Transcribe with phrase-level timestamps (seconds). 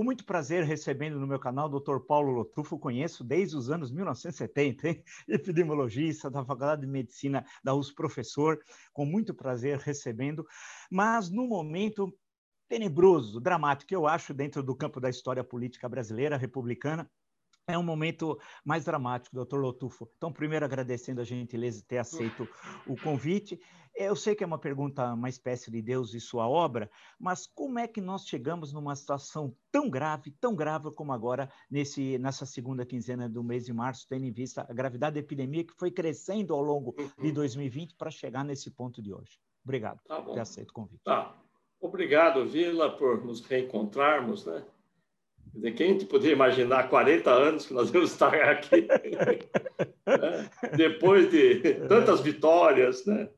[0.00, 1.98] com muito prazer recebendo no meu canal o Dr.
[1.98, 5.04] Paulo Lotufo, conheço desde os anos 1970, hein?
[5.28, 8.58] epidemiologista da Faculdade de Medicina da USP, professor,
[8.94, 10.46] com muito prazer recebendo,
[10.90, 12.10] mas no momento
[12.66, 17.06] tenebroso, dramático, eu acho, dentro do campo da história política brasileira, republicana,
[17.70, 20.08] é um momento mais dramático, doutor Lotufo.
[20.16, 22.48] Então, primeiro agradecendo a gentileza de ter aceito
[22.86, 23.60] o convite.
[23.94, 27.78] Eu sei que é uma pergunta, uma espécie de Deus e sua obra, mas como
[27.78, 32.86] é que nós chegamos numa situação tão grave, tão grave como agora, nesse, nessa segunda
[32.86, 36.54] quinzena do mês de março, tendo em vista a gravidade da epidemia que foi crescendo
[36.54, 37.96] ao longo de 2020 uhum.
[37.98, 39.38] para chegar nesse ponto de hoje?
[39.62, 41.02] Obrigado tá por ter aceito o convite.
[41.04, 41.36] Tá.
[41.80, 44.64] Obrigado, Vila, por nos reencontrarmos, né?
[45.52, 50.48] Dizer, quem podia imaginar 40 anos que nós vamos estar aqui, né?
[50.76, 53.28] depois de tantas vitórias, né?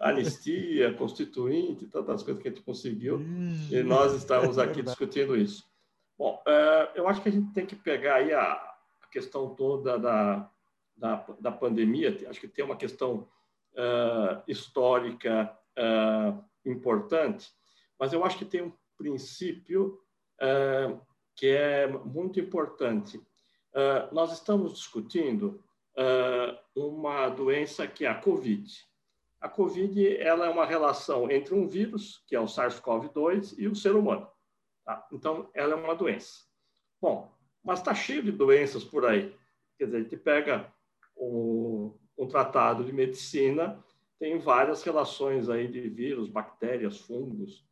[0.00, 3.20] anistia, constituinte, tantas coisas que a gente conseguiu,
[3.70, 5.64] e nós estamos aqui discutindo isso.
[6.16, 8.74] Bom, é, eu acho que a gente tem que pegar aí a
[9.10, 10.50] questão toda da,
[10.96, 13.28] da, da pandemia, acho que tem uma questão
[13.74, 17.50] uh, histórica uh, importante,
[17.98, 20.00] mas eu acho que tem um princípio
[21.34, 23.18] que é muito importante.
[23.18, 25.62] Uh, nós estamos discutindo
[25.96, 28.70] uh, uma doença que é a COVID.
[29.40, 33.74] A COVID ela é uma relação entre um vírus, que é o SARS-CoV-2, e o
[33.74, 34.28] ser humano.
[34.84, 35.06] Tá?
[35.12, 36.44] Então, ela é uma doença.
[37.00, 37.32] Bom,
[37.64, 39.34] mas está cheio de doenças por aí.
[39.78, 40.72] Quer dizer, a gente pega
[41.16, 43.82] um, um tratado de medicina,
[44.18, 47.66] tem várias relações aí de vírus, bactérias, fungos,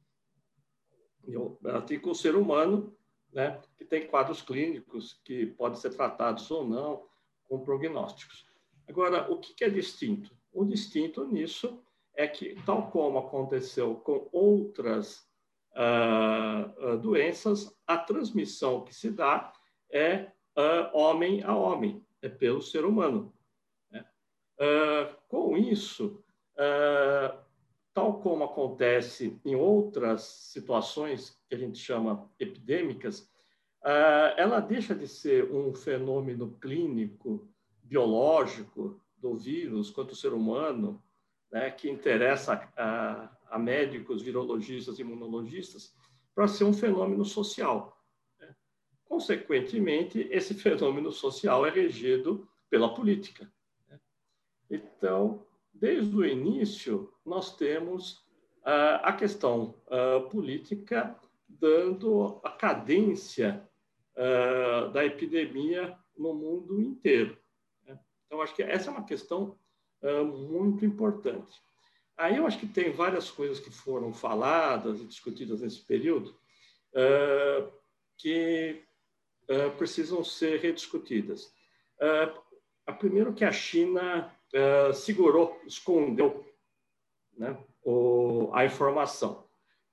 [1.87, 2.95] tem com o ser humano,
[3.33, 7.07] né, que tem quadros clínicos que podem ser tratados ou não
[7.49, 8.47] com prognósticos.
[8.89, 10.35] Agora, o que é distinto?
[10.53, 11.83] O distinto nisso
[12.15, 15.29] é que, tal como aconteceu com outras
[15.77, 19.53] uh, uh, doenças, a transmissão que se dá
[19.91, 23.33] é uh, homem a homem, é pelo ser humano.
[23.91, 24.05] Né?
[25.29, 26.23] com isso,
[27.93, 33.29] tal como acontece em outras situações que a gente chama epidêmicas,
[33.83, 37.49] ah, ela deixa de ser um fenômeno clínico,
[37.83, 41.03] biológico do vírus quanto o ser humano,
[41.51, 45.95] né, que interessa a, a médicos, virologistas, imunologistas,
[46.35, 48.01] para ser um fenômeno social.
[48.39, 48.55] Né.
[49.05, 53.53] Consequentemente, esse fenômeno social é regido pela política.
[53.89, 53.99] Né.
[54.71, 58.15] Então, desde o início, nós temos
[58.67, 61.17] uh, a questão uh, política
[61.49, 63.65] dando a cadência
[64.17, 67.39] uh, da epidemia no mundo inteiro.
[67.87, 67.97] Né?
[68.27, 69.57] Então, acho que essa é uma questão
[70.35, 71.61] muito importante.
[72.17, 76.35] Aí eu acho que tem várias coisas que foram faladas e discutidas nesse período
[78.17, 78.83] que
[79.77, 81.53] precisam ser rediscutidas.
[82.87, 84.35] a primeiro que a China
[84.95, 86.50] segurou, escondeu
[87.41, 89.49] né, o, a informação.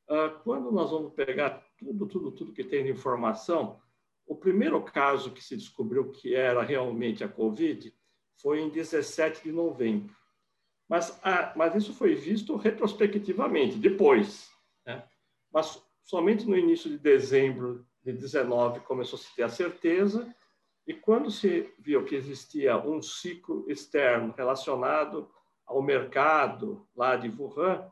[0.09, 3.79] Uh, quando nós vamos pegar tudo, tudo, tudo que tem de informação,
[4.25, 7.93] o primeiro caso que se descobriu que era realmente a Covid
[8.35, 10.13] foi em 17 de novembro.
[10.89, 14.49] Mas, ah, mas isso foi visto retrospectivamente, depois.
[14.85, 15.03] Né?
[15.51, 20.33] Mas somente no início de dezembro de 19 começou a se ter a certeza,
[20.85, 25.29] e quando se viu que existia um ciclo externo relacionado
[25.67, 27.91] ao mercado lá de Wuhan,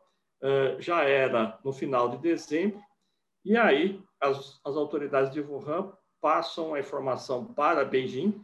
[0.79, 2.81] já era no final de dezembro,
[3.43, 5.91] e aí as, as autoridades de Wuhan
[6.21, 8.43] passam a informação para Beijing,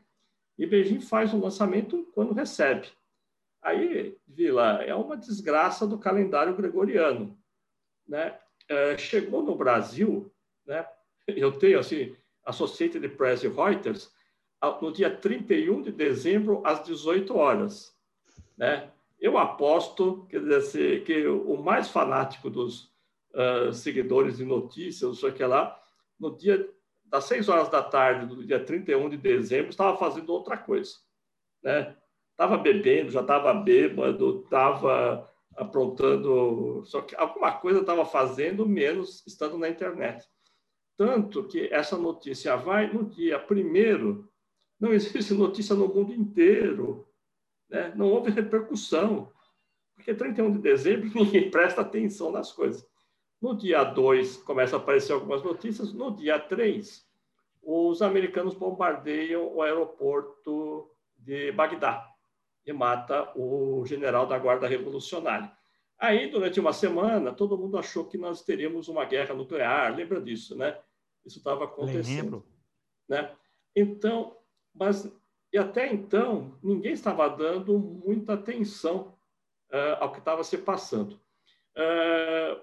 [0.57, 2.87] e Beijing faz o lançamento quando recebe.
[3.61, 7.37] Aí, Vila, é uma desgraça do calendário gregoriano.
[8.07, 8.37] Né?
[8.97, 10.31] chegou no Brasil,
[10.65, 10.87] né?
[11.27, 12.15] eu tenho assim,
[12.45, 14.11] Associated Press e Reuters,
[14.81, 17.95] no dia 31 de dezembro, às 18 horas.
[18.57, 18.89] Né?
[19.21, 22.91] Eu aposto quer dizer, que o mais fanático dos
[23.33, 25.79] uh, seguidores de notícias, não sei o que lá,
[26.19, 26.67] no dia
[27.05, 30.96] das 6 horas da tarde do dia 31 de dezembro, estava fazendo outra coisa.
[31.61, 31.96] Né?
[32.31, 39.57] Estava bebendo, já estava bêbado, estava aprontando, só que alguma coisa estava fazendo, menos estando
[39.57, 40.28] na internet.
[40.97, 44.31] Tanto que essa notícia vai no dia primeiro
[44.81, 47.07] não existe notícia no mundo inteiro.
[47.72, 47.94] Né?
[47.96, 49.32] Não houve repercussão.
[49.96, 52.85] Porque 31 de dezembro ninguém presta atenção nas coisas.
[53.41, 55.94] No dia 2 começa a aparecer algumas notícias.
[55.94, 57.03] No dia 3,
[57.64, 62.08] os americanos bombardeiam o aeroporto de Bagdá
[62.66, 65.52] e mata o general da Guarda Revolucionária.
[65.97, 69.96] Aí, durante uma semana, todo mundo achou que nós teríamos uma guerra nuclear.
[69.96, 70.78] Lembra disso, né?
[71.23, 72.23] Isso estava acontecendo.
[72.23, 72.46] Lembro.
[73.08, 73.35] Né?
[73.76, 74.35] Então,
[74.73, 75.12] mas
[75.51, 79.17] e até então ninguém estava dando muita atenção
[79.71, 81.19] uh, ao que estava se passando.
[81.75, 82.59] Uh,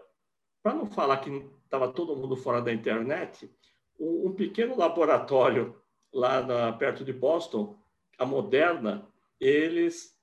[0.62, 1.30] Para não falar que
[1.64, 3.50] estava todo mundo fora da internet,
[3.98, 5.74] um, um pequeno laboratório
[6.12, 7.78] lá na, perto de Boston,
[8.18, 9.06] a Moderna,
[9.38, 10.18] eles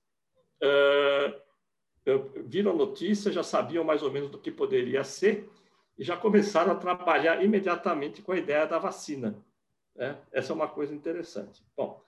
[0.62, 1.42] uh,
[2.46, 5.50] viram a notícia, já sabiam mais ou menos do que poderia ser
[5.98, 9.44] e já começaram a trabalhar imediatamente com a ideia da vacina.
[9.96, 10.18] Né?
[10.32, 11.64] Essa é uma coisa interessante.
[11.76, 12.05] Bom,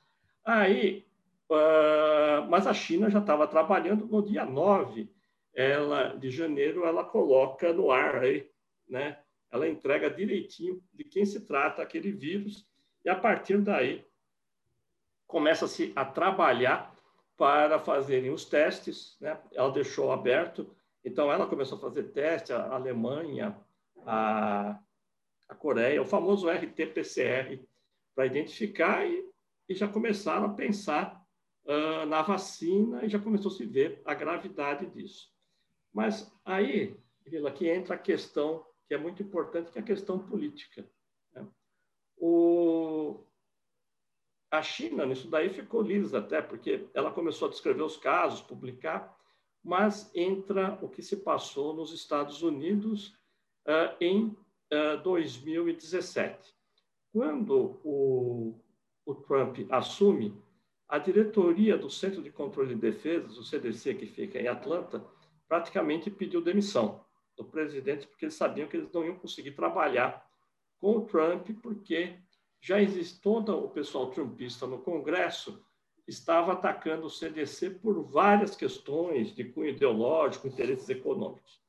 [0.48, 1.06] aí,
[1.50, 5.10] uh, mas a China já estava trabalhando no dia 9
[5.54, 8.50] ela, de janeiro, ela coloca no ar aí,
[8.88, 9.20] né?
[9.52, 12.68] Ela entrega direitinho de quem se trata aquele vírus
[13.04, 14.06] e a partir daí
[15.26, 16.96] começa-se a trabalhar
[17.36, 19.18] para fazerem os testes.
[19.20, 19.40] Né?
[19.54, 23.56] Ela deixou aberto, então ela começou a fazer teste, a Alemanha,
[24.06, 24.80] a,
[25.48, 27.60] a Coreia, o famoso RT-PCR,
[28.16, 29.27] para identificar e,
[29.68, 31.22] e, já começaram a pensar
[31.66, 35.32] uh, na vacina e já começou a se ver a gravidade disso.
[35.94, 40.20] Mas aí, Vila, aqui entra a questão que é muito importante, que é a questão
[40.20, 40.90] política.
[41.34, 41.46] Né?
[42.16, 43.24] O,
[44.50, 49.18] a China, nisso daí, ficou lisa até, porque ela começou a descrever os casos, publicar,
[49.64, 53.10] mas entra o que se passou nos Estados Unidos
[53.68, 54.28] uh, em
[54.72, 56.56] uh, 2017.
[57.12, 58.56] Quando o,
[59.08, 60.38] o Trump assume,
[60.88, 65.04] a diretoria do Centro de Controle de Defesa, o CDC, que fica em Atlanta,
[65.48, 67.06] praticamente pediu demissão
[67.38, 70.26] do presidente, porque eles sabiam que eles não iam conseguir trabalhar
[70.78, 72.20] com o Trump, porque
[72.62, 75.64] já existe todo o pessoal trumpista no Congresso
[76.06, 81.62] estava atacando o CDC por várias questões de cunho ideológico, interesses econômicos.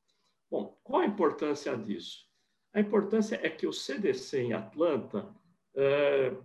[0.49, 2.25] Bom, qual a importância disso?
[2.73, 5.33] A importância é que o CDC em Atlanta,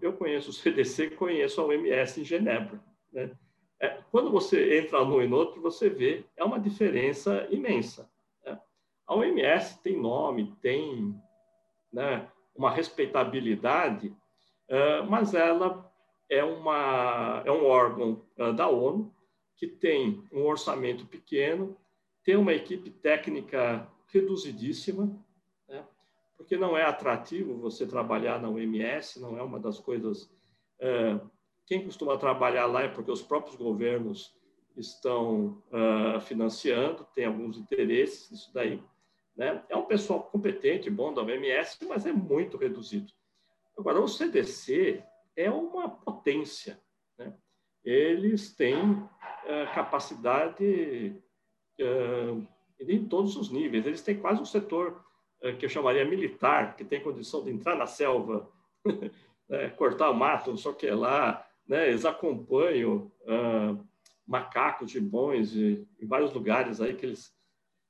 [0.01, 2.81] eu conheço o CDC conheço a OMS em Genebra.
[3.13, 3.31] Né?
[3.81, 8.11] É, quando você entra num e no outro, você vê, é uma diferença imensa.
[8.45, 8.59] Né?
[9.07, 11.15] A OMS tem nome, tem
[11.93, 14.15] né, uma respeitabilidade,
[14.69, 15.93] é, mas ela
[16.29, 19.15] é, uma, é um órgão é, da ONU
[19.57, 21.77] que tem um orçamento pequeno,
[22.25, 25.15] tem uma equipe técnica reduzidíssima?
[26.37, 30.31] Porque não é atrativo você trabalhar na OMS, não é uma das coisas.
[30.81, 31.19] É,
[31.67, 34.35] quem costuma trabalhar lá é porque os próprios governos
[34.77, 38.83] estão uh, financiando, tem alguns interesses nisso daí.
[39.37, 39.63] Né?
[39.69, 43.13] É um pessoal competente, bom da OMS, mas é muito reduzido.
[43.77, 45.03] Agora, o CDC
[45.37, 46.81] é uma potência.
[47.19, 47.35] Né?
[47.85, 51.21] Eles têm uh, capacidade
[51.81, 52.47] uh,
[52.81, 53.87] em todos os níveis.
[53.87, 55.04] Eles têm quase um setor
[55.53, 58.49] que eu chamaria militar, que tem condição de entrar na selva,
[59.49, 59.69] né?
[59.71, 61.47] cortar o mato, não sei o que lá.
[61.67, 61.89] Né?
[61.89, 63.11] Eles acompanham
[64.27, 67.35] macacos, gibões, em vários lugares aí que eles,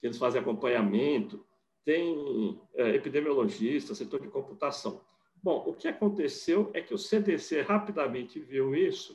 [0.01, 1.45] que eles fazem acompanhamento.
[1.85, 5.01] Tem epidemiologistas, setor de computação.
[5.45, 9.15] Bom, o que aconteceu é que o CDC rapidamente viu isso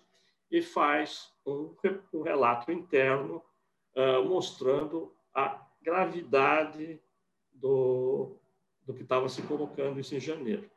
[0.51, 1.75] e faz um,
[2.13, 3.41] um relato interno
[3.95, 7.01] uh, mostrando a gravidade
[7.59, 8.35] do,
[8.85, 10.69] do que estava se colocando isso em janeiro.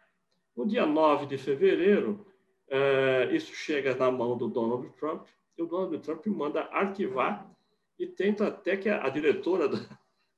[0.57, 2.27] No dia 9 de fevereiro,
[2.69, 7.51] uh, isso chega na mão do Donald Trump, e o Donald Trump manda arquivar
[7.99, 9.69] e tenta até que a, a diretora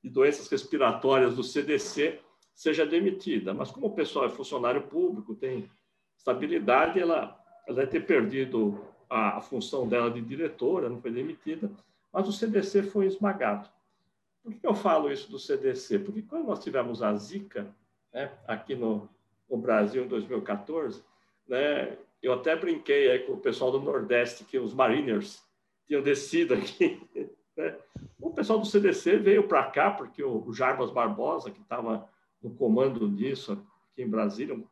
[0.02, 2.20] de doenças respiratórias do CDC
[2.54, 3.52] seja demitida.
[3.54, 5.70] Mas como o pessoal é funcionário público, tem
[6.16, 11.70] estabilidade, ela, ela deve ter perdido a, a função dela de diretora, não foi demitida,
[12.12, 13.68] mas o CDC foi esmagado.
[14.44, 16.00] Por que eu falo isso do CDC?
[16.00, 17.74] Porque quando nós tivemos a Zika,
[18.12, 19.08] né, aqui no,
[19.48, 21.02] no Brasil, em 2014,
[21.48, 25.42] né, eu até brinquei aí com o pessoal do Nordeste que os Mariners
[25.86, 27.00] tinham descido aqui.
[27.56, 27.78] Né?
[28.20, 32.10] O pessoal do CDC veio para cá porque o Jarbas Barbosa, que estava
[32.42, 34.66] no comando disso aqui em Brasília, um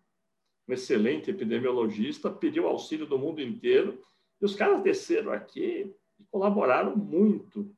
[0.69, 4.02] excelente epidemiologista, pediu auxílio do mundo inteiro
[4.41, 7.73] e os caras desceram aqui e colaboraram muito?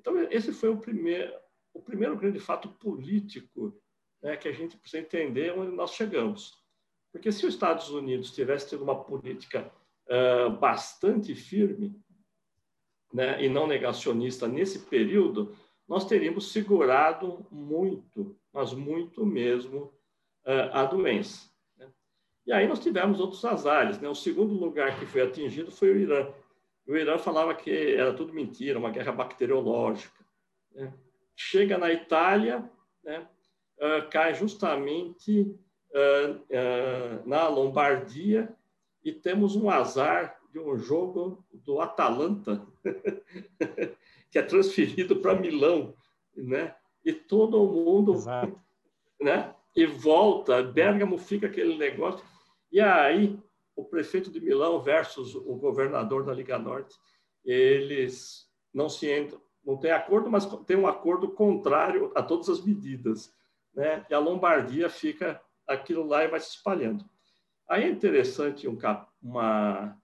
[0.00, 1.32] Então esse foi o primeiro
[1.72, 3.80] o primeiro grande fato político
[4.20, 6.52] né, que a gente precisa entender onde nós chegamos.
[7.12, 9.72] Porque se os Estados Unidos tivesse tido uma política
[10.08, 11.94] uh, bastante firme
[13.12, 19.92] né, e não negacionista nesse período, nós teríamos segurado muito mas muito mesmo
[20.44, 21.48] uh, a doença.
[21.76, 21.88] Né?
[22.46, 24.00] E aí nós tivemos outros azares.
[24.00, 24.08] Né?
[24.08, 26.32] O segundo lugar que foi atingido foi o Irã.
[26.90, 30.20] O Irã falava que era tudo mentira, uma guerra bacteriológica.
[30.74, 30.92] Né?
[31.40, 32.70] chega na Itália,
[33.02, 33.26] né,
[33.78, 38.54] uh, cai justamente uh, uh, na Lombardia
[39.02, 42.66] e temos um azar de um jogo do Atalanta
[44.30, 45.94] que é transferido para Milão,
[46.36, 46.74] né?
[47.04, 48.60] E todo mundo, Exato.
[49.18, 49.54] né?
[49.74, 52.24] E volta, Bergamo fica aquele negócio.
[52.70, 53.38] E aí
[53.80, 56.96] o prefeito de Milão versus o governador da Liga Norte,
[57.44, 62.64] eles não se entram, não tem acordo, mas tem um acordo contrário a todas as
[62.64, 63.34] medidas,
[63.74, 64.04] né?
[64.08, 67.04] E a Lombardia fica aquilo lá e vai se espalhando.
[67.68, 68.76] Aí é interessante um,
[69.22, 69.96] uma,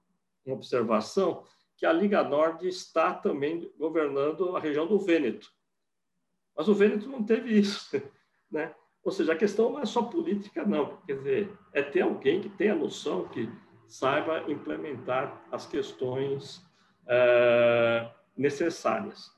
[0.45, 1.45] uma observação
[1.77, 5.51] que a Liga Norte está também governando a região do Vêneto.
[6.57, 8.01] Mas o Vêneto não teve isso,
[8.51, 8.75] né?
[9.07, 10.97] Ou seja, a questão não é só política, não.
[11.07, 13.49] Quer dizer, é ter alguém que tenha noção, que
[13.87, 16.59] saiba implementar as questões
[17.05, 19.31] uh, necessárias.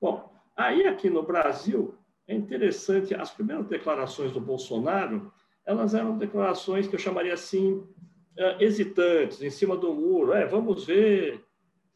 [0.00, 1.94] Bom, aí aqui no Brasil,
[2.26, 5.32] é interessante, as primeiras declarações do Bolsonaro,
[5.66, 10.84] elas eram declarações que eu chamaria assim, uh, hesitantes, em cima do muro, é, vamos
[10.84, 11.44] ver,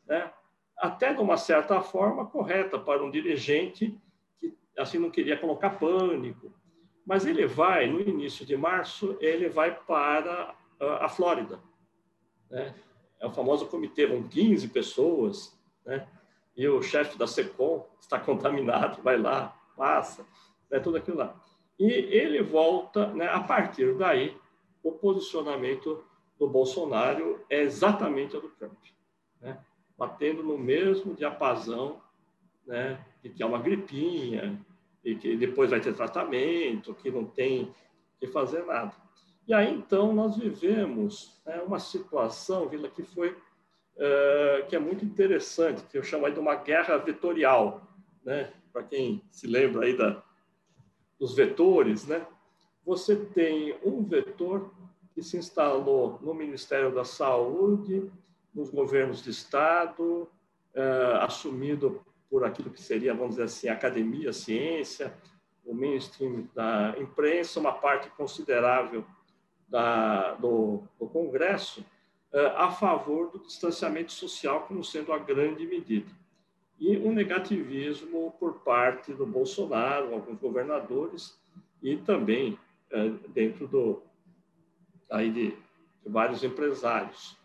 [0.07, 0.31] né?
[0.76, 3.97] até de uma certa forma correta para um dirigente
[4.41, 6.53] que assim não queria colocar pânico.
[7.07, 11.61] Mas ele vai, no início de março, ele vai para a Flórida.
[12.54, 12.75] Né?
[13.18, 16.06] É o famoso comitê, vão 15 pessoas, né?
[16.56, 20.25] e o chefe da SECOM está contaminado, vai lá, passa,
[20.70, 20.78] né?
[20.78, 21.34] tudo aquilo lá.
[21.78, 23.28] E ele volta, né?
[23.28, 24.37] a partir daí,
[24.82, 26.04] o posicionamento
[26.38, 28.78] do Bolsonaro é exatamente o do Trump.
[29.40, 29.58] Né?
[29.96, 32.00] batendo no mesmo diapasão,
[32.66, 34.61] né, de que é uma gripinha,
[35.04, 37.75] e que depois vai ter tratamento, que não tem
[38.18, 38.92] que fazer nada.
[39.47, 43.37] E aí, então, nós vivemos né, uma situação, Vila, que foi
[43.97, 47.87] é, que é muito interessante, que eu chamo aí de uma guerra vetorial,
[48.25, 48.53] né?
[48.73, 50.21] Para quem se lembra aí da,
[51.19, 52.27] dos vetores, né?
[52.85, 54.73] Você tem um vetor
[55.15, 58.11] que se instalou no Ministério da Saúde
[58.53, 60.29] nos governos de Estado,
[60.75, 65.15] uh, assumido por aquilo que seria, vamos dizer assim, academia, ciência,
[65.65, 69.05] o mainstream da imprensa, uma parte considerável
[69.68, 71.80] da, do, do Congresso,
[72.33, 76.11] uh, a favor do distanciamento social como sendo a grande medida.
[76.78, 81.38] E um negativismo por parte do Bolsonaro, alguns governadores,
[81.83, 82.59] e também
[82.92, 84.02] uh, dentro do,
[85.11, 85.56] aí de,
[86.04, 87.37] vários empresários.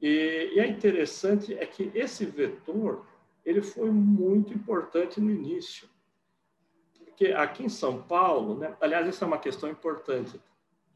[0.00, 3.06] E, e é interessante é que esse vetor
[3.44, 5.88] ele foi muito importante no início,
[7.04, 10.40] porque aqui em São Paulo, né, aliás, essa é uma questão importante.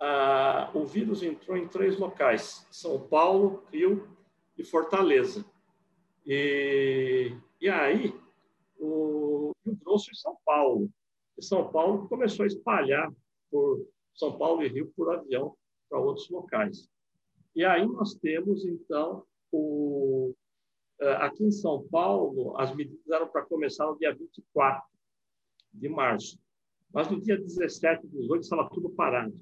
[0.01, 4.09] Ah, o vírus entrou em três locais: São Paulo, Rio
[4.57, 5.45] e Fortaleza.
[6.27, 8.15] E, e aí,
[8.79, 10.91] o Rio Grosso e São Paulo.
[11.37, 13.13] E São Paulo começou a espalhar
[13.51, 15.57] por São Paulo e Rio por avião
[15.89, 16.89] para outros locais.
[17.55, 20.35] E aí nós temos, então, o,
[21.01, 24.83] eh, aqui em São Paulo, as medidas eram para começar no dia 24
[25.73, 26.39] de março.
[26.93, 29.35] Mas no dia 17 e 18 estava tudo parado.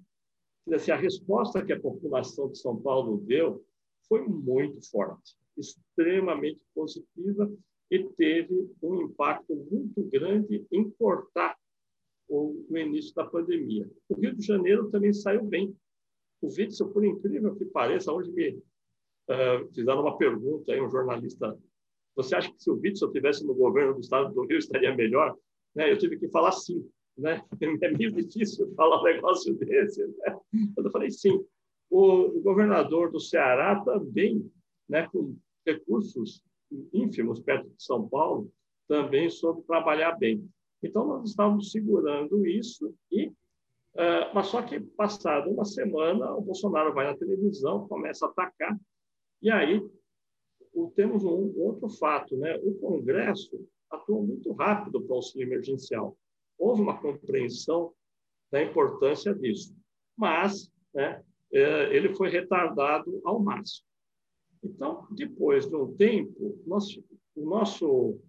[0.67, 3.65] Dizer, a resposta que a população de São Paulo deu
[4.09, 7.51] foi muito forte, extremamente positiva
[7.91, 11.57] e teve um impacto muito grande em cortar
[12.29, 13.89] o, o início da pandemia.
[14.09, 15.77] O Rio de Janeiro também saiu bem,
[16.43, 21.57] o Witzel, por incrível que pareça, hoje me uh, fizeram uma pergunta aí, um jornalista.
[22.15, 25.37] Você acha que se o Witzel estivesse no governo do estado do Rio estaria melhor?
[25.75, 25.91] Né?
[25.91, 26.89] Eu tive que falar sim.
[27.17, 27.43] Né?
[27.83, 30.07] É meio difícil falar um negócio desse.
[30.07, 30.39] Né?
[30.77, 31.45] Eu falei sim.
[31.91, 34.51] O, governador do Ceará também,
[34.89, 36.43] né, com recursos
[36.93, 38.53] ínfimos perto de São Paulo,
[38.89, 40.49] também soube trabalhar bem.
[40.83, 43.33] Então, nós estávamos segurando isso e
[43.97, 48.79] Uh, mas só que, passada uma semana, o Bolsonaro vai na televisão, começa a atacar,
[49.41, 49.83] e aí
[50.75, 52.59] o, temos um outro fato, né?
[52.63, 56.15] O Congresso atuou muito rápido para o auxílio emergencial.
[56.59, 57.93] Houve uma compreensão
[58.51, 59.75] da importância disso,
[60.17, 61.23] mas né,
[61.53, 63.87] é, ele foi retardado ao máximo.
[64.63, 66.97] Então, depois de um tempo, nós,
[67.35, 68.21] o, nosso,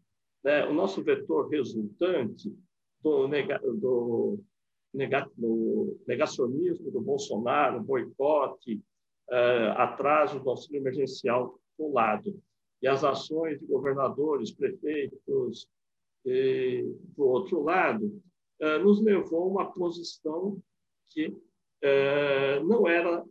[0.44, 2.54] né, o nosso vetor resultante
[3.02, 4.40] do, do
[5.38, 8.82] no negacionismo do Bolsonaro, boicote,
[9.30, 12.40] uh, atraso do auxílio emergencial do lado,
[12.82, 15.68] e as ações de governadores, prefeitos,
[16.28, 16.84] e,
[17.16, 18.22] do outro lado,
[18.62, 20.62] uh, nos levou a uma posição
[21.10, 23.26] que uh, não era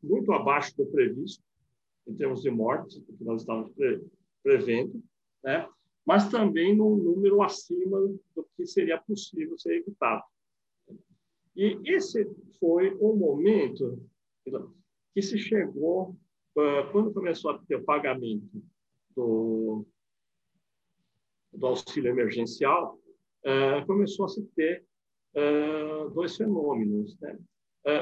[0.00, 1.42] muito abaixo do previsto,
[2.06, 4.00] em termos de mortes, que nós estávamos pre
[4.44, 5.02] prevendo,
[5.42, 5.68] né?
[6.06, 10.22] mas também num número acima do que seria possível ser evitado.
[11.56, 12.24] E esse
[12.60, 14.00] foi o momento
[15.12, 16.16] que se chegou,
[16.92, 18.62] quando começou a ter o pagamento
[19.16, 19.84] do,
[21.52, 22.98] do auxílio emergencial,
[23.44, 24.84] ah, começou a se ter
[25.36, 27.18] ah, dois fenômenos.
[27.20, 27.38] Né?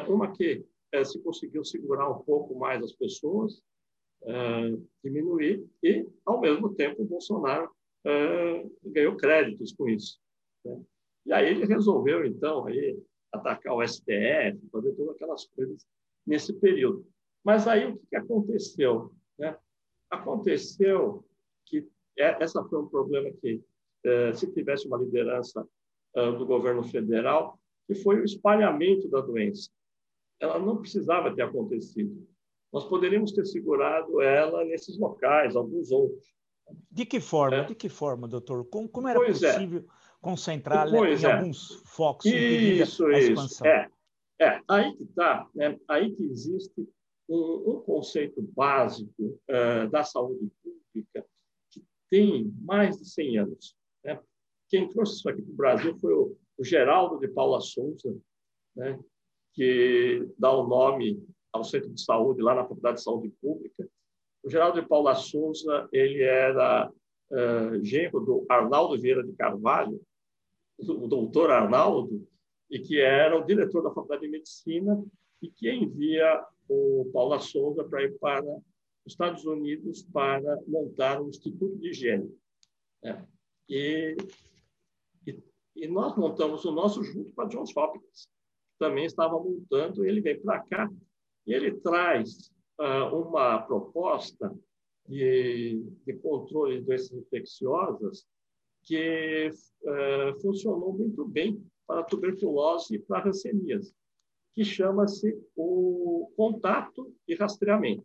[0.08, 0.64] Uma que
[1.04, 3.62] se conseguiu segurar um pouco mais as pessoas,
[5.04, 7.70] diminuir, e, ao mesmo tempo, o Bolsonaro
[8.84, 10.18] ganhou créditos com isso.
[10.64, 10.82] Né?
[11.26, 12.98] E aí ele resolveu, então, aí,
[13.32, 15.86] atacar o STF, fazer todas aquelas coisas
[16.26, 17.06] nesse período.
[17.44, 19.12] Mas aí o que aconteceu?
[19.38, 19.56] Né?
[20.10, 21.24] Aconteceu
[21.66, 21.86] que
[22.18, 23.62] é, essa foi um problema que,
[24.04, 25.66] é, se tivesse uma liderança
[26.14, 29.70] é, do governo federal, que foi o espalhamento da doença.
[30.40, 32.26] Ela não precisava ter acontecido.
[32.72, 36.34] Nós poderíamos ter segurado ela nesses locais, alguns outros.
[36.90, 37.56] De que forma?
[37.56, 37.64] É.
[37.64, 38.64] De que forma, doutor?
[38.66, 39.84] Como, como era pois possível é.
[40.20, 41.32] concentrar pois em é.
[41.32, 43.46] alguns focos isso, a expansão?
[43.46, 43.66] Isso.
[43.66, 43.90] É.
[44.40, 45.76] É, aí que está, né?
[45.88, 46.88] aí que existe
[47.28, 51.26] um, um conceito básico uh, da saúde pública
[52.10, 53.76] tem mais de 100 anos.
[54.04, 54.20] Né?
[54.68, 58.16] Quem trouxe isso aqui para o Brasil foi o, o Geraldo de Paula Souza,
[58.74, 58.98] né?
[59.54, 61.22] que dá o nome
[61.52, 63.88] ao centro de saúde lá na Faculdade de Saúde Pública.
[64.42, 66.90] O Geraldo de Paula Souza ele era
[67.30, 70.00] uh, genro do Arnaldo Vieira de Carvalho,
[70.78, 72.26] o doutor Arnaldo,
[72.70, 75.02] e que era o diretor da Faculdade de Medicina
[75.42, 78.44] e que envia o Paula Souza para ir para
[79.12, 82.32] Estados Unidos para montar um Instituto de Higiene.
[83.04, 83.24] É.
[83.68, 84.16] E,
[85.26, 85.42] e,
[85.76, 88.28] e, nós montamos o nosso junto com a Johns Hopkins.
[88.78, 90.90] Também estava montando, ele vem para cá
[91.46, 92.50] e ele traz
[92.80, 94.54] uh, uma proposta
[95.08, 98.26] de, de controle de doenças infecciosas
[98.82, 99.50] que
[99.82, 103.94] uh, funcionou muito bem para tuberculose e para a hanseníase,
[104.54, 108.04] que chama-se o contato e rastreamento.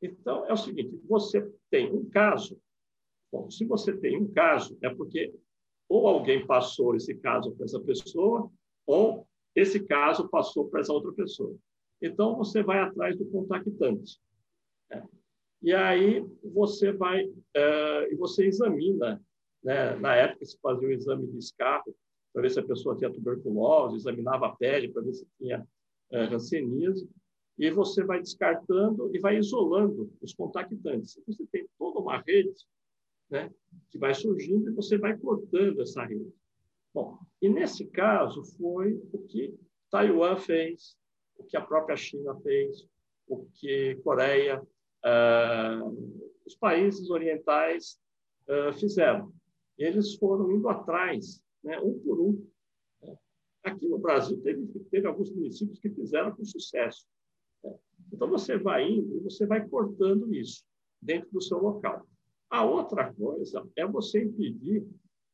[0.00, 2.60] Então, é o seguinte, você tem um caso,
[3.32, 5.34] bom, se você tem um caso, é porque
[5.88, 8.50] ou alguém passou esse caso para essa pessoa,
[8.86, 11.56] ou esse caso passou para essa outra pessoa.
[12.00, 14.20] Então, você vai atrás do contactante.
[14.90, 15.02] Né?
[15.62, 19.20] E aí, você vai, uh, e você examina,
[19.64, 19.96] né?
[19.96, 21.94] na época se fazia o exame de escarro,
[22.32, 25.66] para ver se a pessoa tinha tuberculose, examinava a pele para ver se tinha
[26.12, 27.08] hanseníase,
[27.58, 31.18] e você vai descartando e vai isolando os contactantes.
[31.18, 32.54] Então, você tem toda uma rede
[33.28, 33.52] né,
[33.90, 36.32] que vai surgindo e você vai cortando essa rede.
[36.94, 39.54] Bom, e nesse caso foi o que
[39.90, 40.96] Taiwan fez,
[41.36, 42.86] o que a própria China fez,
[43.26, 48.00] o que Coreia, uh, os países orientais
[48.48, 49.32] uh, fizeram.
[49.76, 52.46] Eles foram indo atrás né, um por um.
[53.62, 57.04] Aqui no Brasil, teve, teve alguns municípios que fizeram com sucesso.
[58.12, 60.64] Então, você vai indo e você vai cortando isso
[61.00, 62.06] dentro do seu local.
[62.50, 64.86] A outra coisa é você impedir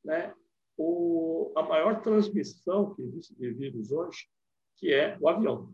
[0.05, 0.35] né,
[0.77, 4.27] o, a maior transmissão que existe de vírus hoje,
[4.77, 5.73] que é o avião.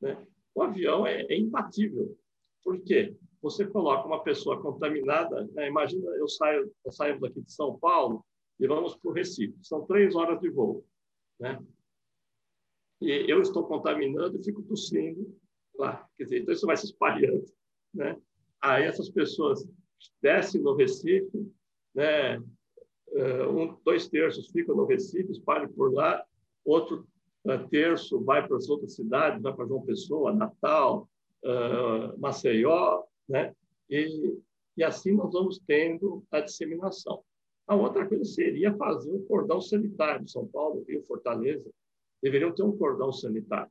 [0.00, 0.26] Né?
[0.54, 2.16] O avião é, é imbatível.
[2.62, 3.16] Por quê?
[3.40, 5.68] Você coloca uma pessoa contaminada, né?
[5.68, 8.24] imagina, eu saio, eu saio daqui de São Paulo,
[8.58, 9.56] e vamos para o Recife.
[9.62, 10.84] São três horas de voo.
[11.38, 11.62] Né?
[13.00, 15.36] E eu estou contaminando e fico tossindo
[15.78, 16.08] lá.
[16.16, 17.44] Quer dizer, então isso vai se espalhando.
[17.92, 18.16] Né?
[18.60, 19.66] Aí essas pessoas
[20.22, 21.52] descem no Recife,
[21.94, 22.42] né?
[23.12, 26.24] Eh, um, dois terços ficam no Recife, espalham por lá,
[26.64, 27.06] outro
[27.44, 31.08] uh, terço vai para as outras cidades, vai para João Pessoa, Natal,
[31.44, 33.54] uh, Maceió, né?
[33.88, 34.36] E,
[34.76, 37.22] e assim nós vamos tendo a disseminação.
[37.66, 40.28] A outra coisa seria fazer um cordão sanitário.
[40.28, 41.70] São Paulo, Rio, Fortaleza
[42.22, 43.70] deveriam ter um cordão sanitário.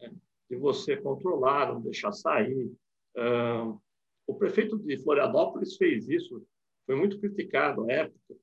[0.00, 0.12] Né?
[0.50, 2.72] De você controlar, não deixar sair.
[4.26, 6.44] O prefeito de Florianópolis fez isso,
[6.86, 8.36] foi muito criticado à época,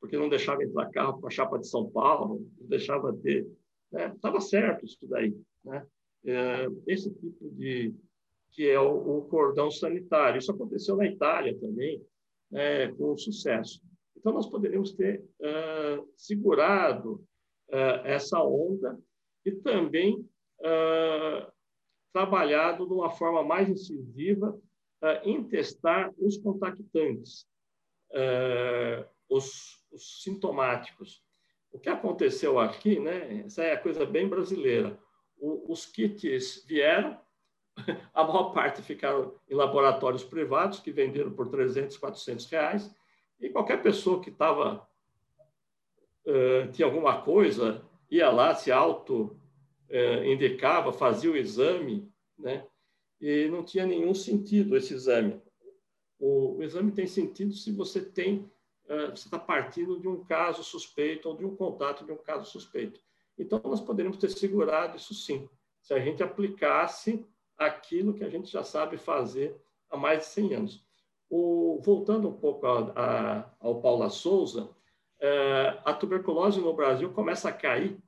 [0.00, 3.46] porque não deixava entrar carro com a chapa de São Paulo, não deixava ter.
[3.92, 4.40] Estava né?
[4.40, 5.34] certo isso daí.
[5.64, 5.86] Né?
[6.86, 7.94] Esse tipo de.
[8.50, 10.38] que é o, cordão sanitário.
[10.38, 12.04] Isso aconteceu na Itália também,
[12.50, 13.80] né, com sucesso.
[14.16, 17.24] Então, nós poderíamos ter uh, segurado
[18.04, 18.98] essa onda
[19.44, 20.24] e também
[20.60, 21.52] uh,
[22.12, 24.58] trabalhado de uma forma mais incisiva
[25.22, 27.46] em testar os contactantes,
[29.28, 31.22] os, os, sintomáticos.
[31.70, 34.98] O que aconteceu aqui, né, essa é a coisa bem brasileira,
[35.38, 37.20] o, os kits vieram,
[38.14, 42.94] a maior parte ficaram em laboratórios privados, que venderam por 300, 400 reais,
[43.38, 44.88] E qualquer pessoa que estava
[46.26, 49.38] uh, tinha alguma coisa, ia lá, se auto
[49.90, 52.66] uh, indicava, fazia o exame, né?
[53.20, 55.40] E não tinha nenhum sentido esse exame.
[56.18, 58.50] O, o exame tem sentido se você tem
[58.88, 62.50] uh, você está partindo de um caso suspeito ou de um contato de um caso
[62.50, 63.00] suspeito.
[63.38, 65.48] Então, nós poderíamos ter segurado isso sim,
[65.82, 67.24] se a gente aplicasse
[67.56, 69.56] aquilo que a gente já sabe fazer
[69.90, 70.86] há mais de 100 anos.
[71.28, 74.70] O, voltando um pouco a, a, ao Paula Souza,
[75.18, 77.98] é, a tuberculose no Brasil começa a cair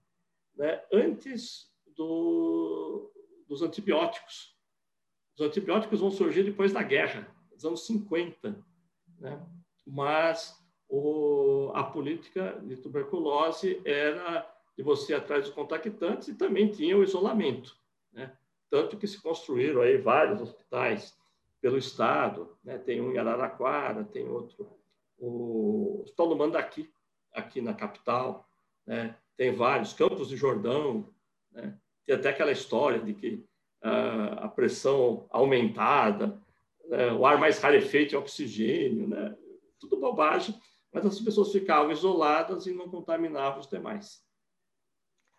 [0.58, 3.10] né, antes do,
[3.46, 4.56] dos antibióticos.
[5.34, 8.62] Os antibióticos vão surgir depois da guerra, nos anos 50.
[9.18, 9.46] Né?
[9.86, 16.96] Mas o, a política de tuberculose era de você atrás dos contactantes e também tinha
[16.96, 17.76] o isolamento.
[18.12, 18.36] Né?
[18.68, 21.16] Tanto que se construíram aí vários hospitais
[21.60, 22.78] pelo Estado, né?
[22.78, 24.68] tem um em Araraquara, tem outro,
[25.16, 26.90] o Hospital do Mandaqui,
[27.32, 28.48] aqui na capital,
[28.86, 29.16] né?
[29.38, 31.08] Tem vários, Campos de Jordão,
[31.52, 31.78] né?
[32.04, 33.46] tem até aquela história de que
[33.84, 36.42] uh, a pressão aumentada,
[36.86, 37.12] né?
[37.12, 39.34] o ar mais rarefeito é oxigênio, né?
[39.78, 40.60] tudo bobagem,
[40.92, 44.20] mas as pessoas ficavam isoladas e não contaminavam os demais.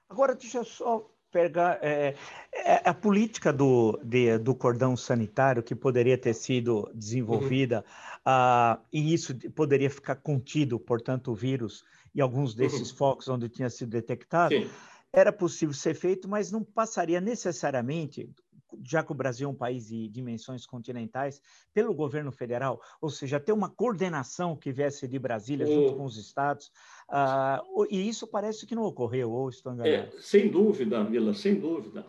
[0.07, 2.15] Agora, deixa eu só pegar é,
[2.53, 7.83] é, a política do, de, do cordão sanitário que poderia ter sido desenvolvida
[8.25, 8.33] uhum.
[8.33, 11.83] uh, e isso poderia ficar contido, portanto, o vírus
[12.13, 12.97] e alguns desses uhum.
[12.97, 14.69] focos onde tinha sido detectado, Sim.
[15.11, 18.29] era possível ser feito, mas não passaria necessariamente
[18.85, 21.41] já que o Brasil é um país de dimensões continentais,
[21.73, 26.17] pelo governo federal, ou seja, ter uma coordenação que viesse de Brasília junto com os
[26.17, 26.71] estados,
[27.09, 30.15] uh, e isso parece que não ocorreu, ou estou enganado?
[30.15, 32.05] É, sem dúvida, Vila, sem dúvida.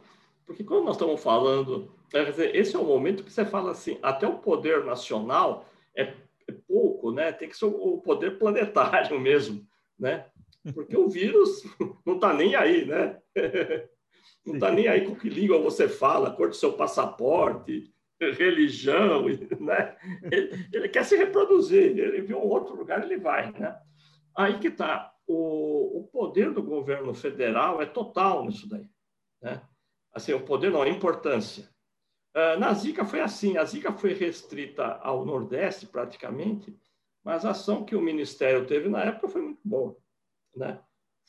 [0.46, 4.26] Porque quando nós estamos falando, dizer, esse é o momento que você fala assim, até
[4.26, 6.12] o poder nacional é,
[6.48, 7.30] é pouco, né?
[7.30, 9.64] Tem que ser o poder planetário mesmo,
[10.00, 10.26] né?
[10.74, 11.62] Porque o vírus
[12.04, 13.18] não está nem aí, né?
[14.46, 19.26] Não está nem aí com que língua você fala, cor do seu passaporte, religião,
[19.60, 19.96] né?
[20.32, 23.78] Ele, ele, quer se reproduzir, ele viu um outro lugar, ele vai, né?
[24.34, 25.12] Aí que está.
[25.26, 28.88] O, o poder do governo federal é total nisso daí,
[29.42, 29.62] né?
[30.12, 31.68] Assim, o poder não, a importância.
[32.34, 36.76] Uh, na Zika foi assim, a Zika foi restrita ao Nordeste praticamente,
[37.24, 39.96] mas a ação que o Ministério teve na época foi muito boa,
[40.54, 40.80] né?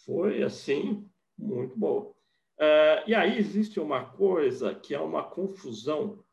[0.05, 2.13] Foi, assim, muito boa.
[2.61, 6.23] Uh, e aí existe uma coisa que é uma confusão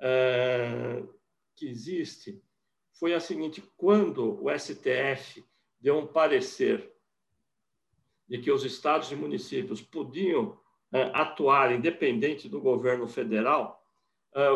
[0.00, 1.08] uh,
[1.54, 2.42] que existe.
[2.98, 5.44] Foi a seguinte: quando o STF
[5.80, 6.92] deu um parecer
[8.28, 13.80] de que os estados e municípios podiam uh, atuar independente do governo federal,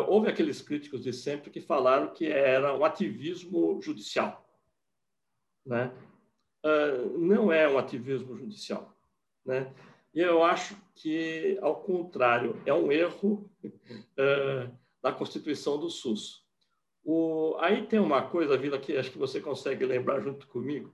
[0.07, 4.47] houve aqueles críticos de sempre que falaram que era um ativismo judicial.
[5.65, 5.91] Né?
[7.17, 8.95] não é um ativismo judicial.
[9.45, 9.73] Né?
[10.13, 14.71] E eu acho que, ao contrário, é um erro uh,
[15.01, 16.41] da Constituição do SUS.
[17.03, 20.93] O, aí tem uma coisa, Vila, que acho que você consegue lembrar junto comigo.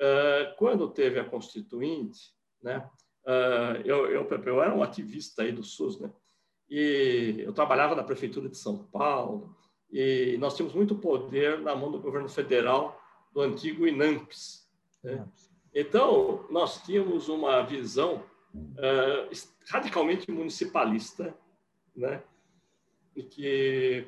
[0.00, 2.30] Uh, quando teve a Constituinte,
[2.62, 2.88] né,
[3.26, 6.10] uh, eu, eu, eu era um ativista aí do SUS, né,
[6.70, 9.54] e eu trabalhava na Prefeitura de São Paulo,
[9.90, 12.98] e nós tínhamos muito poder na mão do governo federal
[13.32, 14.68] do antigo INAMPS.
[15.02, 15.26] Né?
[15.74, 21.34] Então, nós tínhamos uma visão uh, radicalmente municipalista,
[21.96, 22.22] né?
[23.16, 24.06] e que,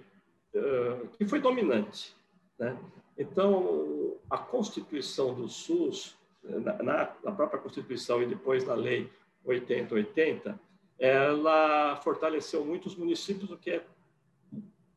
[0.54, 2.14] uh, que foi dominante.
[2.58, 2.78] Né?
[3.16, 9.10] Então, a Constituição do SUS, na, na, própria Constituição e depois na Lei
[9.44, 10.60] 8080,
[10.98, 13.86] ela fortaleceu muito os municípios, o que é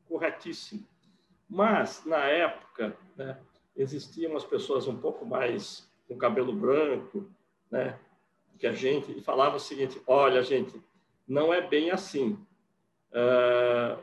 [0.07, 0.85] corretíssimo.
[1.49, 3.39] Mas, na época, né,
[3.77, 7.29] existiam as pessoas um pouco mais com cabelo branco,
[7.69, 7.97] né,
[8.57, 10.81] que a gente e falava o seguinte: olha, gente,
[11.27, 12.37] não é bem assim.
[13.11, 14.01] Uh,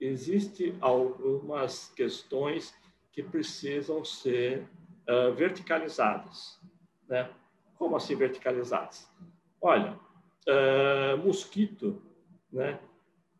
[0.00, 2.74] Existem algumas questões
[3.12, 4.68] que precisam ser
[5.08, 6.60] uh, verticalizadas.
[7.08, 7.30] Né?
[7.76, 9.10] Como assim verticalizadas?
[9.60, 9.98] Olha,
[10.46, 12.02] uh, mosquito,
[12.52, 12.78] né,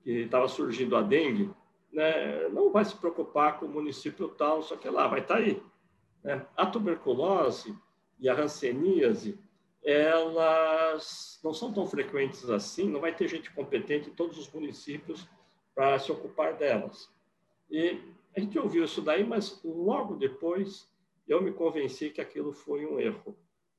[0.03, 1.51] que estava surgindo a dengue,
[1.97, 5.41] né, não vai se preocupar com o município tal, só que lá vai estar tá
[5.41, 5.63] aí.
[6.23, 6.47] Né?
[6.55, 7.75] A tuberculose
[8.21, 9.39] e a hanseníase
[9.83, 15.27] elas não são tão frequentes assim, não vai ter gente competente em todos os municípios
[15.75, 17.11] para se ocupar delas.
[17.71, 17.99] E
[18.37, 20.93] a gente ouviu isso daí, mas logo depois
[21.27, 23.35] eu me convenci que aquilo foi um erro,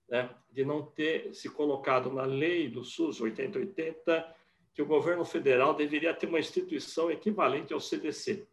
[0.09, 0.29] né?
[0.51, 4.35] de não ter se colocado na lei do SUS 8080
[4.77, 8.47] que o governo federal deveria ter uma instituição equivalente ao CDC,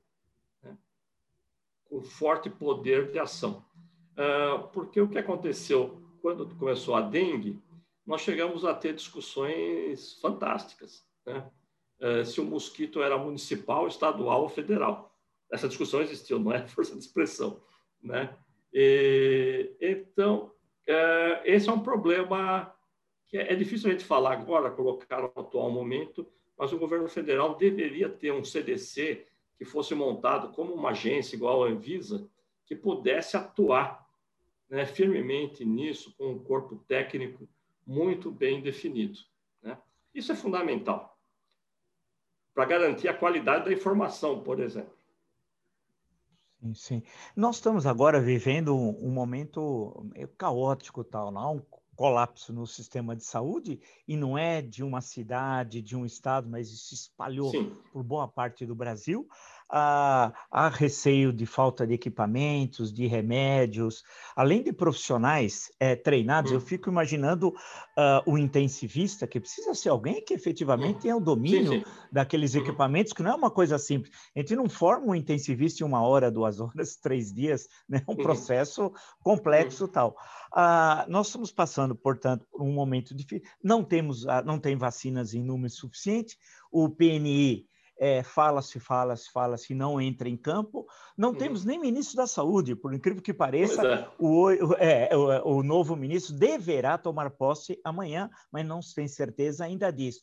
[0.62, 0.74] né?
[1.84, 3.62] com forte poder de ação.
[4.12, 7.62] Uh, porque o que aconteceu quando começou a dengue,
[8.06, 11.06] nós chegamos a ter discussões fantásticas.
[11.26, 11.46] Né?
[12.00, 15.14] Uh, se o mosquito era municipal, estadual ou federal.
[15.52, 17.60] Essa discussão existiu, não é força de expressão.
[18.02, 18.34] Né?
[18.72, 20.54] E, então,
[20.88, 22.73] uh, esse é um problema
[23.37, 27.57] é, é difícil a gente falar agora, colocar no atual momento, mas o governo federal
[27.57, 32.29] deveria ter um CDC que fosse montado como uma agência igual a Anvisa,
[32.66, 34.05] que pudesse atuar
[34.68, 37.49] né, firmemente nisso, com um corpo técnico
[37.87, 39.18] muito bem definido.
[39.62, 39.79] Né?
[40.14, 41.14] Isso é fundamental
[42.55, 44.94] para garantir a qualidade da informação, por exemplo.
[46.61, 47.03] Sim, sim.
[47.37, 50.07] Nós estamos agora vivendo um, momento
[50.38, 51.66] caótico, tal, não?
[51.94, 56.70] Colapso no sistema de saúde e não é de uma cidade, de um estado, mas
[56.70, 57.76] isso se espalhou Sim.
[57.92, 59.28] por boa parte do Brasil
[59.68, 64.03] há, há receio de falta de equipamentos, de remédios,
[64.37, 66.55] além de profissionais é, treinados, hum.
[66.55, 71.00] eu fico imaginando uh, o intensivista, que precisa ser alguém que efetivamente hum.
[71.00, 71.85] tenha o domínio sim, sim.
[72.12, 72.61] daqueles uhum.
[72.61, 74.14] equipamentos, que não é uma coisa simples.
[74.35, 78.03] A gente não forma um intensivista em uma hora, duas horas, três dias, né?
[78.09, 78.18] um uhum.
[78.18, 79.90] processo complexo uhum.
[79.90, 80.16] tal.
[80.53, 83.46] Uh, nós estamos passando, portanto, por um momento difícil.
[83.62, 86.38] Não temos, uh, não tem vacinas em número suficiente.
[86.70, 87.66] O PNI
[87.98, 90.87] é, fala-se, fala-se, fala-se, não entra em campo.
[91.16, 91.37] Não uhum.
[91.37, 94.09] temos nem ministro da Saúde, por incrível que pareça, é.
[94.18, 99.64] O, é, o, o, novo ministro deverá tomar posse amanhã, mas não se tem certeza
[99.64, 100.20] ainda disso.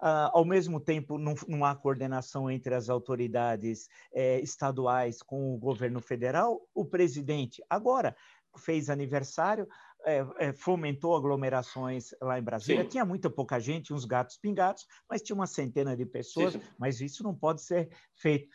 [0.00, 5.58] Uh, ao mesmo tempo, não, não, há coordenação entre as autoridades é, estaduais com o
[5.58, 6.58] governo federal.
[6.74, 8.16] O presidente, agora,
[8.56, 9.68] fez aniversário,
[10.04, 12.82] é, é, fomentou aglomerações lá em Brasília.
[12.84, 12.88] Sim.
[12.88, 16.66] Tinha muita pouca gente, uns gatos pingados, mas tinha uma centena de pessoas, sim, sim.
[16.78, 18.48] mas isso não pode ser feito.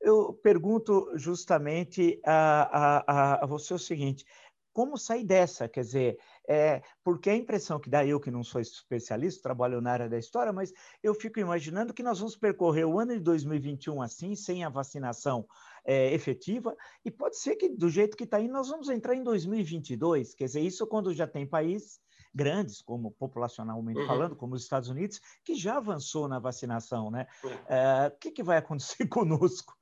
[0.00, 4.24] Eu pergunto justamente a, a, a você o seguinte:
[4.72, 5.68] como sair dessa?
[5.68, 9.92] Quer dizer, é, porque a impressão que dá eu, que não sou especialista, trabalho na
[9.92, 14.00] área da história, mas eu fico imaginando que nós vamos percorrer o ano de 2021
[14.00, 15.46] assim, sem a vacinação
[15.84, 19.22] é, efetiva, e pode ser que do jeito que está indo, nós vamos entrar em
[19.22, 20.34] 2022.
[20.34, 22.00] Quer dizer, isso quando já tem países
[22.34, 24.06] grandes, como populacionalmente uhum.
[24.06, 27.26] falando, como os Estados Unidos, que já avançou na vacinação, né?
[27.68, 29.74] É, o que, que vai acontecer conosco?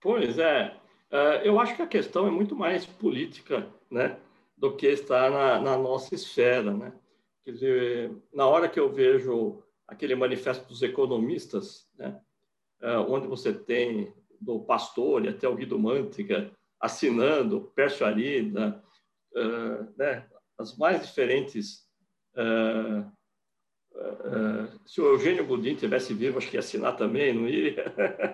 [0.00, 0.76] Pois é,
[1.10, 4.18] é, eu acho que a questão é muito mais política, né?
[4.62, 6.92] do que está na, na, nossa esfera, né?
[7.44, 12.20] Quer dizer, na hora que eu vejo aquele manifesto dos economistas, né?
[12.80, 16.50] É, onde você tem do Pastor e até o Guido Mantega
[16.80, 18.82] assinando, Pércio Arida,
[19.36, 20.26] uh, né?
[20.58, 21.86] as mais diferentes.
[22.34, 23.06] Uh,
[23.94, 27.76] uh, se o Eugênio Godin tivesse vivo, acho que ia assinar também, não ia?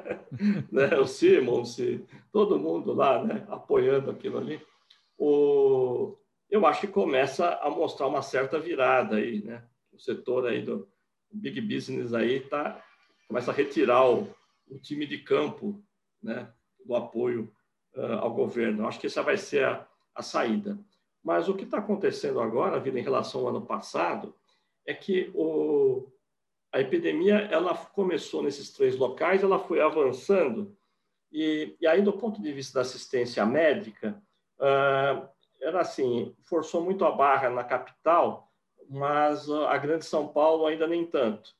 [0.72, 0.98] né?
[0.98, 1.76] O Simons,
[2.32, 3.46] todo mundo lá né?
[3.48, 4.60] apoiando aquilo ali
[5.18, 6.16] o,
[6.48, 9.64] eu acho que começa a mostrar uma certa virada aí, né?
[9.92, 10.88] O setor aí do
[11.30, 12.82] big business aí tá
[13.26, 14.32] começa a retirar o,
[14.68, 15.84] o time de campo,
[16.22, 16.52] né?
[16.84, 17.52] Do apoio
[17.94, 18.86] uh, ao governo.
[18.86, 20.78] Acho que essa vai ser a, a saída.
[21.22, 24.34] Mas o que está acontecendo agora, vida em relação ao ano passado,
[24.86, 26.10] é que o,
[26.72, 30.76] a epidemia ela começou nesses três locais, ela foi avançando
[31.30, 34.20] e, e aí do ponto de vista da assistência médica
[34.58, 35.28] uh,
[35.60, 38.50] era assim, forçou muito a barra na capital,
[38.88, 41.54] mas a grande São Paulo ainda nem tanto.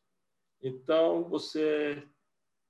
[0.63, 2.03] Então, você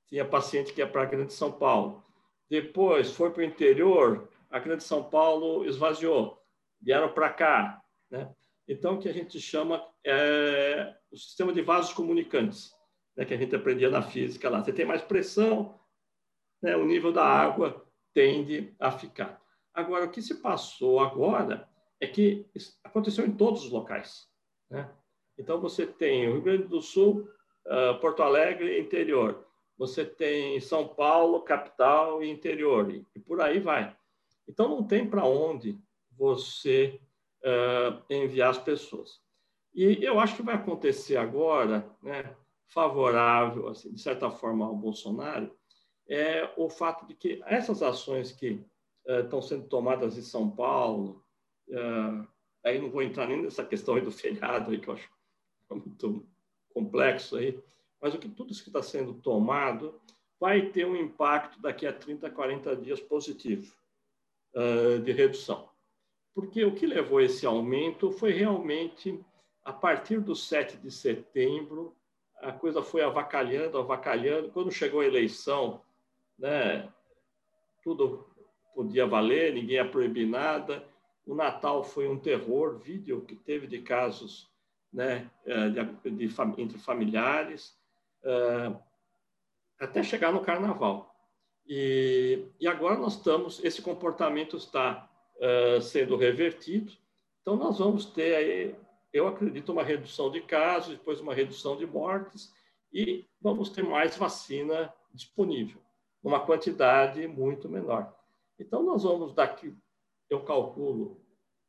[0.09, 2.03] tinha paciente que ia para a grande São Paulo.
[2.49, 6.43] Depois, foi para o interior, a grande São Paulo esvaziou.
[6.81, 7.83] Vieram para cá.
[8.11, 8.33] Né?
[8.67, 12.75] Então, o que a gente chama é o sistema de vasos comunicantes,
[13.17, 13.25] né?
[13.25, 14.63] que a gente aprendia na física lá.
[14.63, 15.79] Você tem mais pressão,
[16.63, 16.75] né?
[16.77, 19.41] o nível da água tende a ficar.
[19.75, 21.69] Agora, o que se passou agora
[22.01, 22.47] é que
[22.83, 24.27] aconteceu em todos os locais.
[24.71, 24.91] Né?
[25.37, 27.29] Então, você tem o Rio Grande do Sul,
[27.67, 29.48] uh, Porto Alegre, interior.
[29.79, 32.91] Você tem São Paulo, capital e interior.
[32.91, 33.97] E, e por aí vai.
[34.49, 35.79] Então, não tem para onde
[36.11, 37.01] você
[37.45, 39.21] uh, enviar as pessoas.
[39.75, 42.35] E eu acho que vai acontecer agora, né,
[42.67, 45.57] favorável, assim, de certa forma, ao Bolsonaro,
[46.09, 48.65] é o fato de que essas ações que
[49.07, 51.25] estão sendo tomadas em São Paulo.
[52.65, 55.11] aí não vou entrar nem nessa questão do feriado, aí, que eu acho
[55.71, 56.27] muito
[56.73, 57.59] complexo aí,
[58.01, 60.01] mas o que tudo isso que está sendo tomado
[60.41, 63.73] vai ter um impacto daqui a 30, 40 dias positivo
[65.05, 65.69] de redução.
[66.35, 69.21] Porque o que levou esse aumento foi realmente,
[69.65, 71.97] a partir do 7 de setembro,
[72.41, 74.51] a coisa foi avacalhando, avacalhando.
[74.51, 75.83] Quando chegou a eleição,
[76.39, 76.89] né,
[77.83, 78.27] tudo
[78.75, 80.87] podia valer, ninguém ia proibir nada.
[81.27, 84.49] o Natal foi um terror, vídeo que teve de casos
[84.93, 87.78] né, eh, de, de, entre familiares,
[88.25, 88.79] uh,
[89.79, 91.15] até chegar no Carnaval.
[91.67, 96.93] E, e, agora nós estamos, esse comportamento está uh, sendo revertido,
[97.43, 98.75] então nós vamos ter aí,
[99.13, 102.53] eu acredito, uma redução de casos, depois uma redução de mortes,
[102.93, 105.81] e vamos ter mais vacina disponível,
[106.23, 108.15] uma quantidade muito menor.
[108.59, 109.77] Então nós vamos daqui
[110.29, 111.21] eu calculo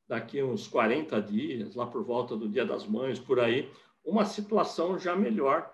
[0.07, 3.71] daqui uns 40 dias, lá por volta do Dia das Mães, por aí,
[4.03, 5.71] uma situação já melhor,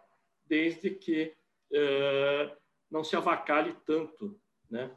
[0.47, 1.33] desde que
[1.71, 2.55] eh,
[2.89, 4.39] não se avacalhe tanto.
[4.69, 4.91] Né?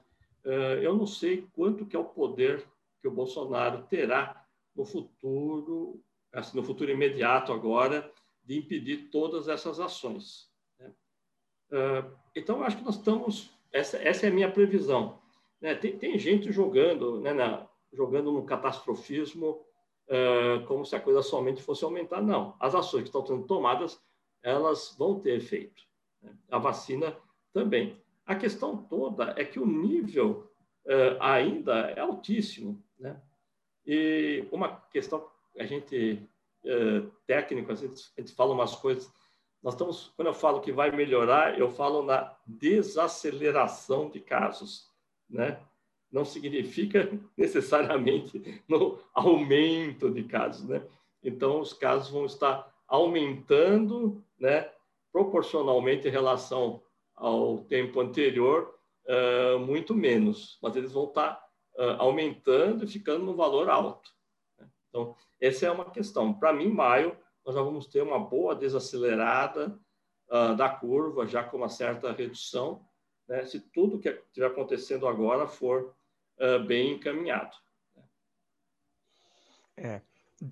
[0.45, 2.65] Eh, eu não sei quanto que é o poder
[3.01, 8.13] que o Bolsonaro terá no futuro, assim, no futuro imediato agora,
[8.45, 10.51] de impedir todas essas ações.
[10.79, 10.93] Né?
[11.73, 12.05] Eh,
[12.37, 13.51] então, acho que nós estamos...
[13.71, 15.21] Essa, essa é a minha previsão.
[15.61, 15.75] Né?
[15.75, 19.65] Tem, tem gente jogando né, na, jogando no catastrofismo
[20.09, 22.23] uh, como se a coisa somente fosse aumentar.
[22.23, 24.01] Não, as ações que estão sendo tomadas,
[24.42, 25.83] elas vão ter efeito.
[26.22, 26.37] Né?
[26.51, 27.16] A vacina
[27.53, 28.01] também.
[28.27, 30.51] A questão toda é que o nível
[30.87, 32.83] uh, ainda é altíssimo.
[32.98, 33.20] Né?
[33.87, 36.29] E uma questão, a gente,
[36.64, 39.11] uh, técnico, a gente, a gente fala umas coisas
[39.62, 44.88] nós estamos, quando eu falo que vai melhorar, eu falo na desaceleração de casos,
[45.29, 45.61] né?
[46.11, 50.83] não significa necessariamente no aumento de casos, né?
[51.22, 54.70] Então, os casos vão estar aumentando, né,
[55.12, 56.83] proporcionalmente em relação
[57.14, 61.42] ao tempo anterior, uh, muito menos, mas eles vão estar
[61.77, 64.11] uh, aumentando e ficando no valor alto.
[64.59, 64.68] Né?
[64.88, 66.33] Então, essa é uma questão.
[66.33, 69.79] Para mim, maio, nós já vamos ter uma boa desacelerada
[70.31, 72.87] uh, da curva, já com uma certa redução,
[73.27, 73.44] né?
[73.44, 75.94] se tudo que estiver acontecendo agora for
[76.38, 77.57] uh, bem encaminhado.
[79.77, 80.03] É,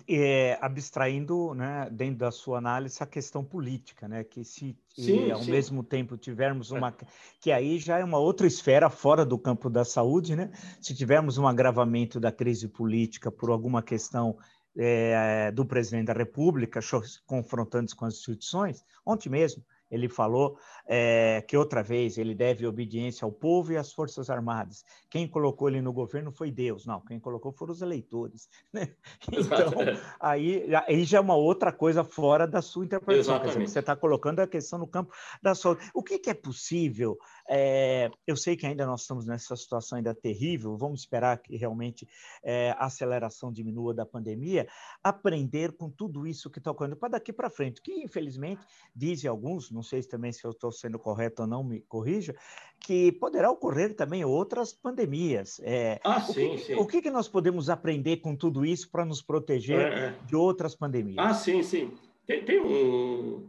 [0.07, 5.41] é, abstraindo, né, dentro da sua análise, a questão política, né, que se sim, ao
[5.41, 5.51] sim.
[5.51, 7.05] mesmo tempo tivermos uma, é.
[7.39, 11.37] que aí já é uma outra esfera fora do campo da saúde, né, se tivermos
[11.37, 14.37] um agravamento da crise política por alguma questão
[14.77, 16.79] é, do presidente da República
[17.25, 23.25] confrontando com as instituições, ontem mesmo ele falou é, que outra vez ele deve obediência
[23.25, 24.83] ao povo e às Forças Armadas.
[25.09, 26.85] Quem colocou ele no governo foi Deus.
[26.85, 28.47] Não, quem colocou foram os eleitores.
[28.73, 28.89] Né?
[29.31, 29.71] Então,
[30.19, 33.39] aí, aí já é uma outra coisa fora da sua interpretação.
[33.39, 35.89] Dizer, você está colocando a questão no campo da saúde.
[35.93, 37.17] O que, que é possível?
[37.49, 42.07] É, eu sei que ainda nós estamos nessa situação ainda terrível, vamos esperar que realmente
[42.43, 44.67] é, a aceleração diminua da pandemia,
[45.01, 48.61] aprender com tudo isso que está ocorrendo para daqui para frente, que infelizmente,
[48.95, 52.35] dizem alguns, não sei também se eu estou sendo correto ou não, me corrija,
[52.79, 55.61] que poderá ocorrer também outras pandemias.
[55.63, 56.75] É, ah, o sim, que, sim.
[56.75, 60.15] O que, que nós podemos aprender com tudo isso para nos proteger é, é.
[60.25, 61.17] de outras pandemias?
[61.19, 61.91] Ah, sim, sim.
[62.25, 63.47] Tem, tem um...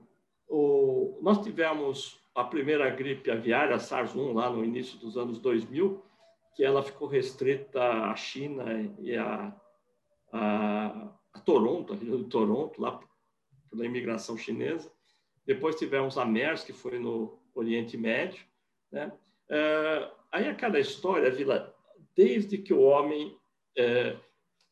[0.51, 6.03] O, nós tivemos a primeira gripe aviária, a SARS-1, lá no início dos anos 2000,
[6.55, 8.65] que ela ficou restrita à China
[8.99, 9.55] e a,
[10.33, 13.01] a, a Toronto, a região de Toronto, lá
[13.71, 14.91] pela imigração chinesa.
[15.49, 18.45] Depois tivemos a MERS, que foi no Oriente Médio.
[18.93, 19.11] Né?
[19.49, 21.75] É, aí aquela história, Vila,
[22.15, 23.35] desde que o homem...
[23.75, 24.15] É,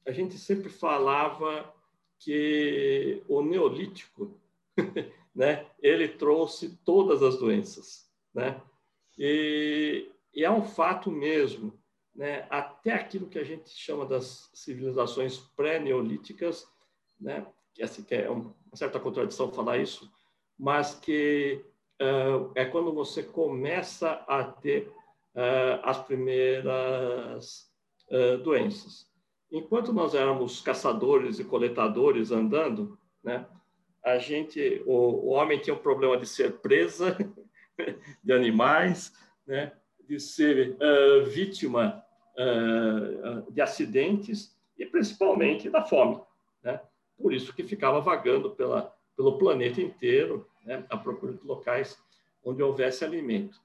[0.06, 1.74] a gente sempre falava
[2.18, 4.38] que o neolítico,
[5.34, 8.60] né, ele trouxe todas as doenças, né?
[9.18, 11.72] E, e é um fato mesmo,
[12.14, 12.46] né?
[12.50, 16.70] Até aquilo que a gente chama das civilizações pré-neolíticas,
[17.18, 17.46] né?
[17.74, 20.10] Que assim que é uma certa contradição falar isso,
[20.58, 21.64] mas que
[22.00, 24.88] uh, é quando você começa a ter
[25.34, 27.70] uh, as primeiras
[28.10, 29.06] uh, doenças.
[29.50, 33.46] Enquanto nós éramos caçadores e coletadores andando, né,
[34.04, 37.16] a gente, o, o homem tinha o problema de ser presa
[38.22, 39.12] de animais,
[39.46, 39.72] né,
[40.08, 40.76] de ser
[41.26, 42.02] vítima
[43.50, 46.20] de acidentes e principalmente da fome,
[46.62, 46.78] né?
[47.16, 51.96] Por isso que ficava vagando pela pelo planeta inteiro, né, à procura de locais
[52.44, 53.60] onde houvesse alimento.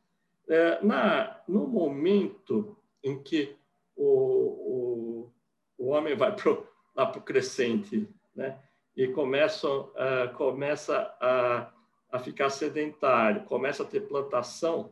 [0.48, 3.56] É, na, no momento em que
[3.96, 5.32] o, o,
[5.78, 8.58] o homem vai pro, lá para o crescente né,
[8.96, 11.72] e começa, uh, começa a,
[12.12, 14.92] a ficar sedentário, começa a ter plantação,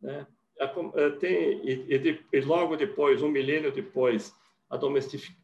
[0.00, 0.26] né,
[0.60, 0.68] a,
[1.18, 4.34] tem, e, e, e logo depois, um milênio depois,
[4.70, 4.76] a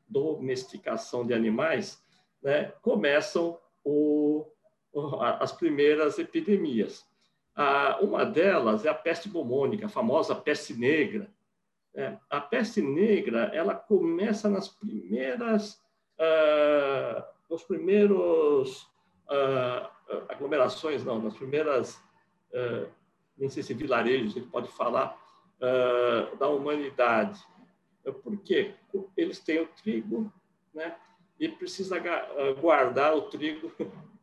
[0.09, 2.03] domesticação de animais,
[2.43, 4.47] né, começam o,
[5.41, 7.07] as primeiras epidemias.
[8.01, 11.30] uma delas é a peste bubônica, a famosa peste negra,
[11.95, 15.82] É, a peste negra ela começa nas primeiras,
[16.20, 18.82] uh, nos primeiros
[19.26, 19.89] uh,
[20.28, 21.97] aglomerações, não, nas primeiras,
[22.53, 22.89] uh,
[23.36, 25.16] nem sei se vilarejos a gente pode falar,
[26.39, 27.45] da humanidade.
[28.22, 28.76] Por quê?
[29.16, 30.32] Eles têm o trigo,
[30.72, 30.97] né?
[31.36, 31.97] E precisa
[32.61, 33.72] guardar o trigo,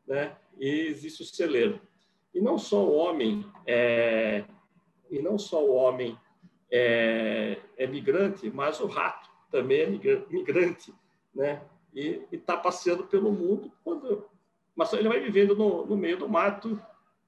[0.08, 0.36] né?
[0.58, 1.80] E existe o celeiro.
[2.34, 4.43] E não só o homem é,
[5.10, 6.18] e não só o homem
[6.72, 9.88] é, é migrante, mas o rato também é
[10.30, 10.93] migrante,
[11.34, 11.62] né?
[11.93, 14.30] E está passeando pelo mundo quando,
[14.76, 16.80] mas ele vai vivendo no, no meio do mato,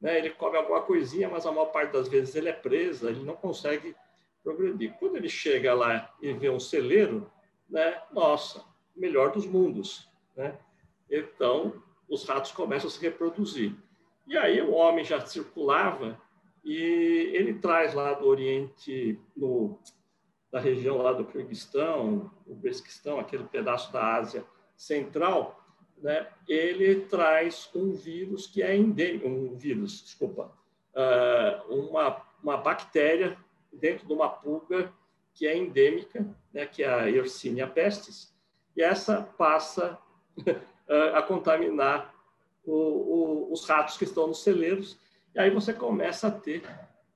[0.01, 0.17] né?
[0.17, 3.35] Ele come alguma coisinha, mas a maior parte das vezes ele é preso, ele não
[3.35, 3.95] consegue
[4.43, 4.93] progredir.
[4.99, 7.31] Quando ele chega lá e vê um celeiro,
[7.69, 8.01] né?
[8.11, 8.63] Nossa,
[8.95, 10.57] melhor dos mundos, né?
[11.09, 13.75] Então os ratos começam a se reproduzir.
[14.27, 16.19] E aí o homem já circulava
[16.63, 19.19] e ele traz lá do Oriente,
[20.51, 24.45] da região lá do Kirguistão, o Uzbequistão, aquele pedaço da Ásia
[24.75, 25.63] Central,
[25.97, 30.51] né, ele traz um vírus que é endêmico, um vírus, desculpa,
[30.93, 33.37] uh, uma, uma bactéria
[33.71, 34.93] dentro de uma pulga
[35.33, 38.33] que é endêmica, né, que é a Yersinia pestis,
[38.75, 39.97] e essa passa
[41.13, 42.13] a contaminar
[42.63, 44.97] o, o, os ratos que estão nos celeiros
[45.37, 46.63] e aí você começa a ter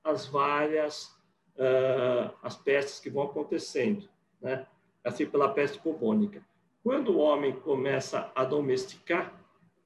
[0.03, 1.07] as várias
[1.55, 4.07] uh, as pestes que vão acontecendo,
[4.39, 4.67] né?
[5.03, 6.45] Assim pela peste bubônica.
[6.84, 9.34] Quando o homem começa a domesticar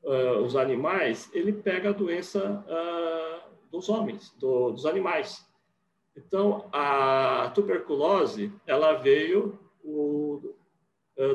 [0.03, 5.49] uh, os animais, ele pega a doença uh, dos homens, do, dos animais.
[6.13, 10.55] Então, a tuberculose, ela veio o,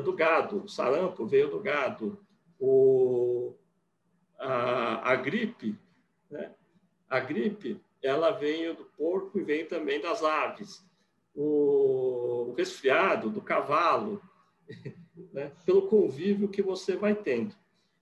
[0.03, 2.19] do gado, o sarampo veio do gado,
[2.61, 3.55] o,
[4.37, 5.75] a, a gripe,
[6.29, 6.53] né?
[7.09, 10.85] A gripe, ela vem do porco e vem também das aves.
[11.35, 14.21] O, resfriado do cavalo,
[15.33, 15.51] né?
[15.65, 17.55] pelo convívio que você vai tendo.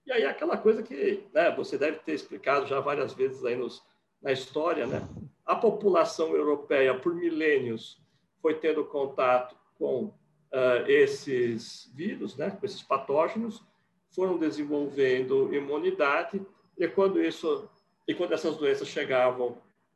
[0.06, 3.82] E aí aquela coisa que né, você deve ter explicado já várias vezes aí nos,
[4.20, 5.00] na história, né?
[5.44, 8.00] A população europeia, por milênios,
[8.42, 12.50] foi tendo contato com uh, esses vírus, né?
[12.50, 13.64] Com esses patógenos,
[14.10, 16.40] foram desenvolvendo imunidade,
[16.76, 17.68] e quando isso
[18.08, 19.50] e quando essas doenças chegavam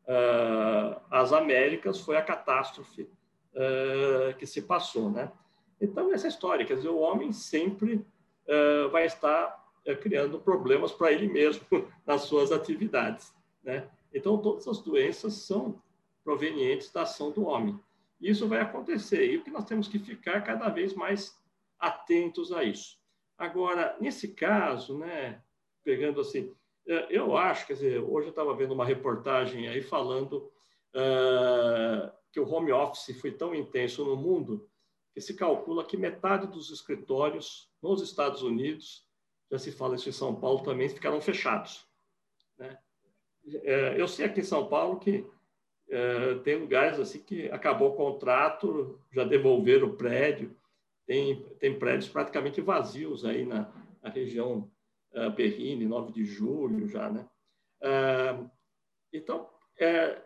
[0.07, 5.33] uh, às Américas, foi a catástrofe uh, que se passou, né?
[5.81, 9.63] Então, essa história, quer dizer, o homem sempre uh, vai estar
[10.01, 11.67] criando problemas para ele mesmo
[12.07, 13.89] nas suas atividades, né?
[14.15, 15.83] Então, todas as doenças são
[16.23, 17.79] provenientes da ação do homem.
[18.21, 21.37] Isso vai acontecer e o que nós temos que ficar cada vez mais
[21.79, 22.97] atentos a isso.
[23.37, 25.43] Agora, nesse caso, né,
[25.83, 26.55] pegando assim,
[26.87, 30.53] é, eu acho, quer dizer, hoje eu estava vendo uma reportagem aí falando
[30.95, 34.69] uh, que o home office foi tão intenso no mundo
[35.13, 39.07] que se calcula que metade dos escritórios nos Estados Unidos,
[39.51, 41.87] já se fala isso em São Paulo também, ficaram fechados.
[42.59, 42.77] Né?
[43.47, 45.19] Uh, eu sei aqui em São Paulo que
[45.89, 50.57] uh, tem lugares assim que acabou o contrato, já devolveram o prédio,
[51.07, 53.71] tem, tem prédios praticamente vazios aí na,
[54.03, 54.71] na região
[55.13, 57.29] uh, Berrini, 9 de julho já, né?
[57.83, 58.51] Uh,
[59.13, 59.49] então,
[59.79, 60.23] é,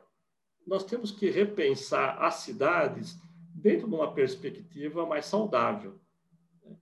[0.66, 3.18] nós temos que repensar as cidades
[3.54, 5.98] dentro de uma perspectiva mais saudável.
[6.62, 6.76] Né?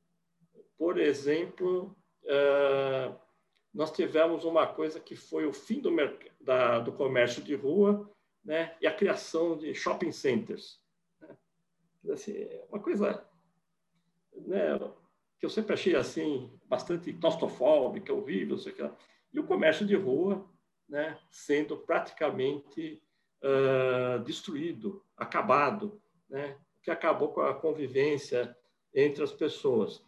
[0.76, 3.16] Por exemplo, uh,
[3.72, 5.90] nós tivemos uma coisa que foi o fim do,
[6.40, 8.10] da, do comércio de rua
[8.44, 8.76] né?
[8.80, 10.80] e a criação de shopping centers.
[11.20, 11.36] Né?
[12.12, 13.26] Assim, uma coisa
[14.44, 14.78] né?
[15.38, 18.94] que eu sempre achei assim bastante claustrofóbica, horrível, sei lá.
[19.32, 20.48] e o comércio de rua,
[20.88, 23.02] né, sendo praticamente
[23.42, 28.56] uh, destruído, acabado, né, que acabou com a convivência
[28.94, 29.98] entre as pessoas.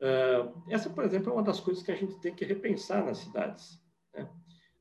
[0.00, 3.18] Uh, essa, por exemplo, é uma das coisas que a gente tem que repensar nas
[3.18, 3.80] cidades.
[4.14, 4.28] Né?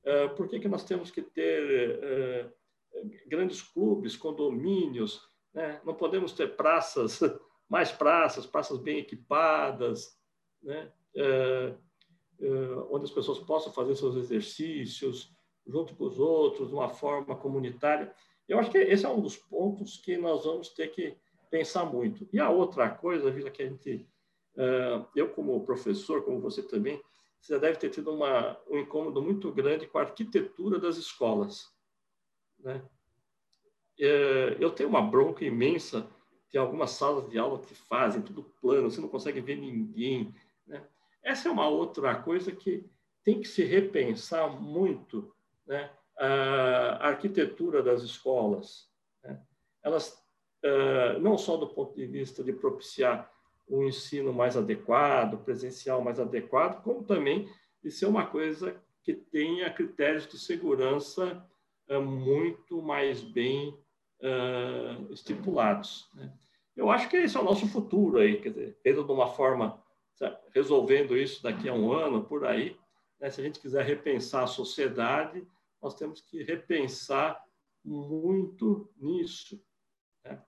[0.05, 2.53] Uh, por que, que nós temos que ter
[3.27, 5.21] grandes clubes, condomínios?
[5.53, 5.81] Né?
[5.83, 7.19] Não podemos ter praças
[7.71, 10.19] mais praças, praças bem equipadas,
[10.61, 10.91] né?
[11.15, 11.73] É,
[12.41, 12.47] é,
[12.89, 15.33] onde as pessoas possam fazer seus exercícios
[15.65, 18.13] junto com os outros, de uma forma comunitária.
[18.45, 21.15] Eu acho que esse é um dos pontos que nós vamos ter que
[21.49, 22.27] pensar muito.
[22.33, 24.05] E a outra coisa, Vila, que a gente,
[24.57, 27.01] é, eu como professor, como você também,
[27.39, 31.73] você deve ter tido uma, um incômodo muito grande com a arquitetura das escolas.
[32.59, 32.83] Né?
[33.97, 36.05] É, eu tenho uma bronca imensa
[36.51, 40.35] tem algumas salas de aula que fazem tudo plano, você não consegue ver ninguém.
[40.67, 40.83] Né?
[41.23, 42.85] Essa é uma outra coisa que
[43.23, 45.33] tem que se repensar muito,
[45.65, 45.89] né?
[46.17, 48.89] a arquitetura das escolas.
[49.23, 49.39] Né?
[49.81, 50.21] Elas
[51.21, 53.31] não só do ponto de vista de propiciar
[53.67, 57.49] um ensino mais adequado, presencial mais adequado, como também
[57.83, 61.43] de ser uma coisa que tenha critérios de segurança
[61.89, 63.75] muito mais bem
[65.09, 66.09] estipulados.
[66.13, 66.31] Né?
[66.75, 69.81] Eu acho que esse é o nosso futuro aí, quer dizer, de uma forma,
[70.53, 72.77] resolvendo isso daqui a um ano, por aí,
[73.19, 73.29] né?
[73.29, 75.45] se a gente quiser repensar a sociedade,
[75.81, 77.43] nós temos que repensar
[77.83, 79.61] muito nisso.
[80.23, 80.41] Né?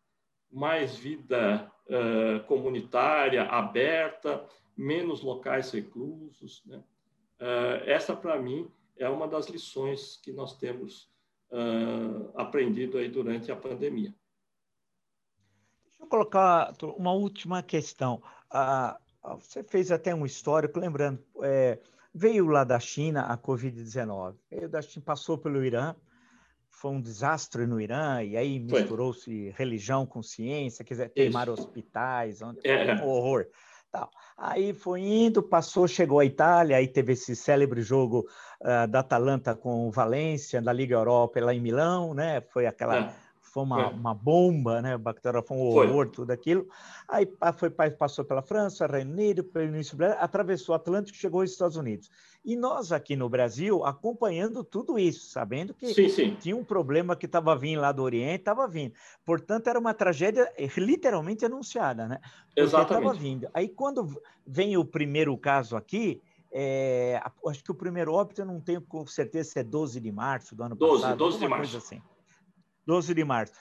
[0.52, 4.48] Mais vida uh, comunitária, aberta,
[4.78, 6.64] menos locais reclusos.
[6.66, 6.78] Né?
[7.40, 11.12] Uh, essa, para mim, é uma das lições que nós temos
[11.54, 14.14] uh, aprendido aí durante a pandemia.
[15.86, 18.22] Deixa eu colocar uma última questão.
[19.40, 21.80] você fez até um histórico, lembrando, é,
[22.14, 25.96] veio lá da China a Covid-19, veio da China, passou pelo Irã,
[26.70, 32.42] foi um desastre no Irã, e aí misturou-se religião com ciência, quer dizer, queimar hospitais,
[32.42, 32.96] onde, é.
[32.96, 33.48] um horror.
[33.94, 34.10] Tal.
[34.36, 38.26] Aí foi indo, passou, chegou à Itália, aí teve esse célebre jogo
[38.60, 42.42] uh, da Atalanta com o Valência, da Liga Europa, lá em Milão, né?
[42.42, 43.14] Foi aquela é
[43.54, 44.98] foi uma, uma bomba, né?
[44.98, 46.10] Bactéria foi um horror, foi.
[46.10, 46.68] tudo aquilo.
[47.08, 51.52] Aí foi, passou pela França, Reino Unido, pelo início atravessou o Atlântico e chegou aos
[51.52, 52.10] Estados Unidos.
[52.44, 56.36] E nós aqui no Brasil acompanhando tudo isso, sabendo que sim, sim.
[56.40, 58.96] tinha um problema que estava vindo lá do Oriente, estava vindo.
[59.24, 62.20] Portanto, era uma tragédia eh, literalmente anunciada, né?
[62.48, 63.06] Porque Exatamente.
[63.06, 63.48] Estava vindo.
[63.54, 66.20] Aí quando vem o primeiro caso aqui,
[66.52, 70.12] é, acho que o primeiro óbito eu não tenho com certeza se é 12 de
[70.12, 71.18] março do ano 12, passado.
[71.20, 71.78] 12 de março.
[71.78, 72.02] Assim.
[72.86, 73.54] 12 de março.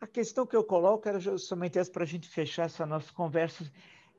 [0.00, 3.64] A questão que eu coloco era justamente essa para a gente fechar essa nossa conversa.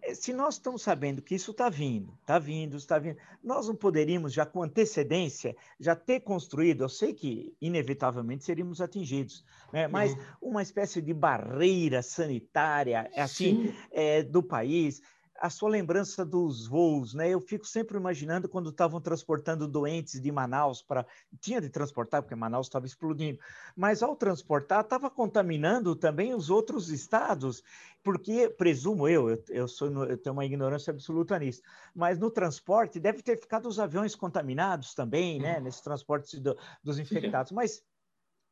[0.01, 3.75] É, se nós estamos sabendo que isso está vindo, está vindo, está vindo, nós não
[3.75, 9.87] poderíamos já com antecedência já ter construído, eu sei que inevitavelmente seríamos atingidos, né?
[9.87, 10.49] mas uhum.
[10.49, 15.01] uma espécie de barreira sanitária assim é, do país,
[15.39, 17.29] a sua lembrança dos voos, né?
[17.29, 21.05] Eu fico sempre imaginando quando estavam transportando doentes de Manaus para.
[21.39, 23.39] Tinha de transportar, porque Manaus estava explodindo,
[23.75, 27.61] mas ao transportar, estava contaminando também os outros estados,
[28.03, 31.61] porque, presumo eu, eu, eu, sou, eu tenho uma ignorância absoluta nisso,
[31.93, 35.57] mas no transporte deve ter ficado os aviões contaminados também, né?
[35.57, 35.63] Uhum.
[35.63, 37.51] Nesse transporte do, dos infectados.
[37.51, 37.83] Mas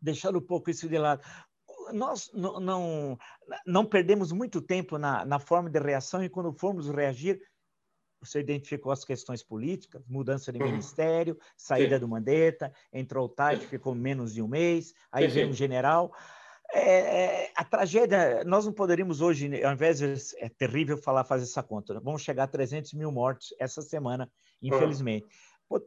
[0.01, 1.23] deixando um pouco isso de lado,
[1.91, 3.17] nós não, não,
[3.65, 7.41] não perdemos muito tempo na, na forma de reação e quando formos reagir,
[8.25, 10.69] você identificou as questões políticas, mudança de uhum.
[10.69, 12.01] ministério, saída sim.
[12.01, 16.13] do Mandetta, entrou o Tati, ficou menos de um mês, aí sim, veio um general.
[16.71, 21.43] É, é, a tragédia, nós não poderíamos hoje, ao invés de, é terrível falar, fazer
[21.43, 24.31] essa conta, vamos chegar a 300 mil mortos essa semana,
[24.61, 25.27] infelizmente.
[25.69, 25.81] Uhum.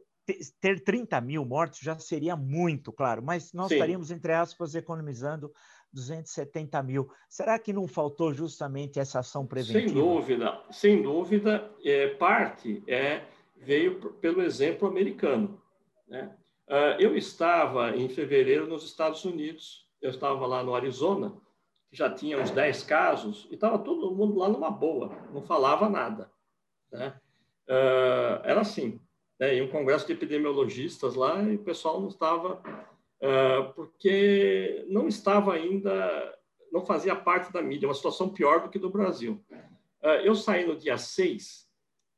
[0.61, 3.75] ter 30 mil mortos já seria muito, claro, mas nós Sim.
[3.75, 5.51] estaríamos, entre aspas, economizando
[5.93, 7.09] 270 mil.
[7.29, 9.87] Será que não faltou justamente essa ação preventiva?
[9.87, 11.71] Sem dúvida, sem dúvida.
[11.83, 13.23] É, parte é,
[13.55, 15.61] veio pelo exemplo americano.
[16.07, 16.35] Né?
[16.67, 21.33] Uh, eu estava em fevereiro nos Estados Unidos, eu estava lá no Arizona,
[21.89, 25.89] que já tinha uns 10 casos, e estava todo mundo lá numa boa, não falava
[25.89, 26.29] nada.
[26.91, 27.13] Né?
[27.67, 28.99] Uh, era assim,
[29.39, 29.55] né?
[29.55, 32.86] e um congresso de epidemiologistas lá, e o pessoal não estava ah,
[33.75, 36.37] porque não estava ainda,
[36.71, 39.43] não fazia parte da mídia, uma situação pior do que do Brasil.
[40.01, 41.67] Ah, eu saí no dia 6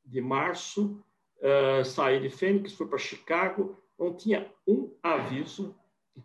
[0.04, 1.02] de março,
[1.42, 5.74] ah, saí de Fênix, fui para Chicago, não tinha um aviso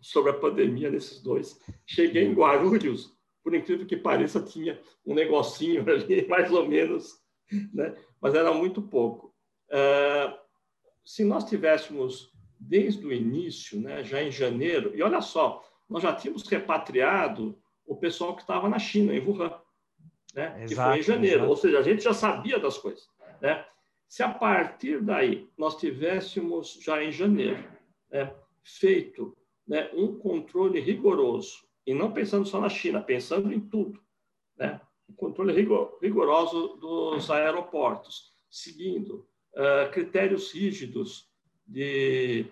[0.00, 1.60] sobre a pandemia nesses dois.
[1.86, 7.20] Cheguei em Guarulhos, por incrível que pareça, tinha um negocinho ali, mais ou menos,
[7.72, 7.96] né?
[8.20, 9.34] mas era muito pouco.
[11.04, 16.14] se nós tivéssemos desde o início, né, já em janeiro, e olha só, nós já
[16.14, 19.52] tínhamos repatriado o pessoal que estava na China, em Wuhan,
[20.34, 21.50] né, exato, que foi em janeiro, exato.
[21.50, 23.08] ou seja, a gente já sabia das coisas.
[23.40, 23.64] Né?
[24.08, 27.62] Se a partir daí nós tivéssemos já em janeiro
[28.10, 28.32] né,
[28.62, 29.36] feito
[29.66, 34.00] né, um controle rigoroso, e não pensando só na China, pensando em tudo,
[34.56, 41.25] né, um controle rigor, rigoroso dos aeroportos, seguindo uh, critérios rígidos
[41.66, 42.46] de,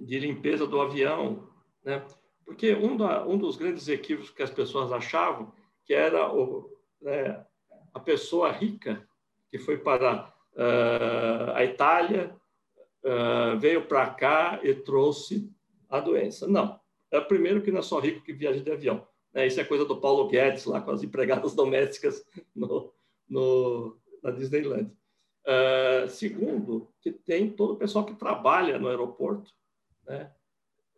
[0.00, 1.48] de limpeza do avião,
[1.84, 2.04] né?
[2.44, 5.52] Porque um, da, um dos grandes equívocos que as pessoas achavam
[5.84, 6.70] que era o,
[7.00, 7.44] né,
[7.92, 9.06] a pessoa rica
[9.50, 12.34] que foi para uh, a Itália,
[13.04, 15.50] uh, veio para cá e trouxe
[15.88, 16.46] a doença.
[16.46, 19.06] Não, é o primeiro que não é só rico que viaja de avião.
[19.32, 19.46] Né?
[19.46, 22.92] Isso é coisa do Paulo Guedes, lá com as empregadas domésticas no,
[23.28, 24.90] no, na Disneyland.
[25.44, 29.52] Uh, segundo, que tem todo o pessoal que trabalha no aeroporto,
[30.04, 30.30] né,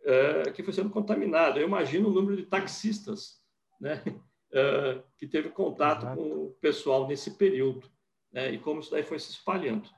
[0.01, 1.59] uh, que foi sendo contaminado.
[1.59, 3.41] Eu imagino o número de taxistas,
[3.81, 7.91] né, uh, que teve contato com o pessoal nesse período,
[8.31, 8.53] né?
[8.53, 9.89] e como isso daí foi se espalhando.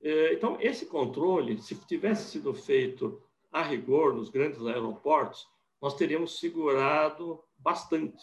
[0.00, 3.20] Então, esse controle, se tivesse sido feito
[3.50, 5.48] a rigor nos grandes aeroportos,
[5.82, 8.22] nós teríamos segurado bastante.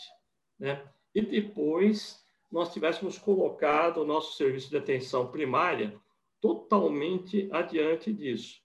[0.57, 0.82] Né?
[1.13, 6.00] E depois nós tivéssemos colocado o nosso serviço de atenção primária
[6.39, 8.62] totalmente adiante disso.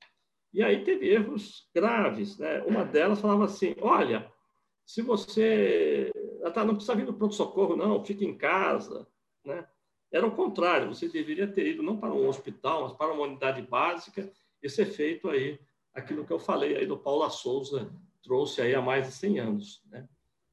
[0.53, 2.39] E aí teve erros graves.
[2.39, 2.63] Né?
[2.63, 4.31] Uma delas falava assim: olha,
[4.85, 6.11] se você
[6.45, 9.07] ah, tá, não precisa vir no pronto-socorro, não, fique em casa.
[9.45, 9.67] Né?
[10.13, 13.63] Era o contrário, você deveria ter ido não para um hospital, mas para uma unidade
[13.63, 14.31] básica
[14.63, 15.59] e ser feito aí
[15.95, 19.83] aquilo que eu falei aí do Paula Souza, trouxe aí há mais de 100 anos.
[19.87, 20.09] Né?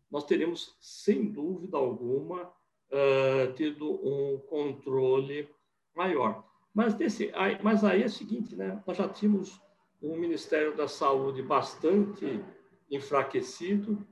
[0.09, 2.51] Nós teríamos, sem dúvida alguma,
[2.91, 5.49] uh, tido um controle
[5.95, 6.43] maior.
[6.73, 8.81] Mas, desse, aí, mas aí é o seguinte, né?
[8.85, 9.59] nós já tínhamos
[10.01, 12.43] um Ministério da Saúde bastante
[12.89, 14.05] enfraquecido.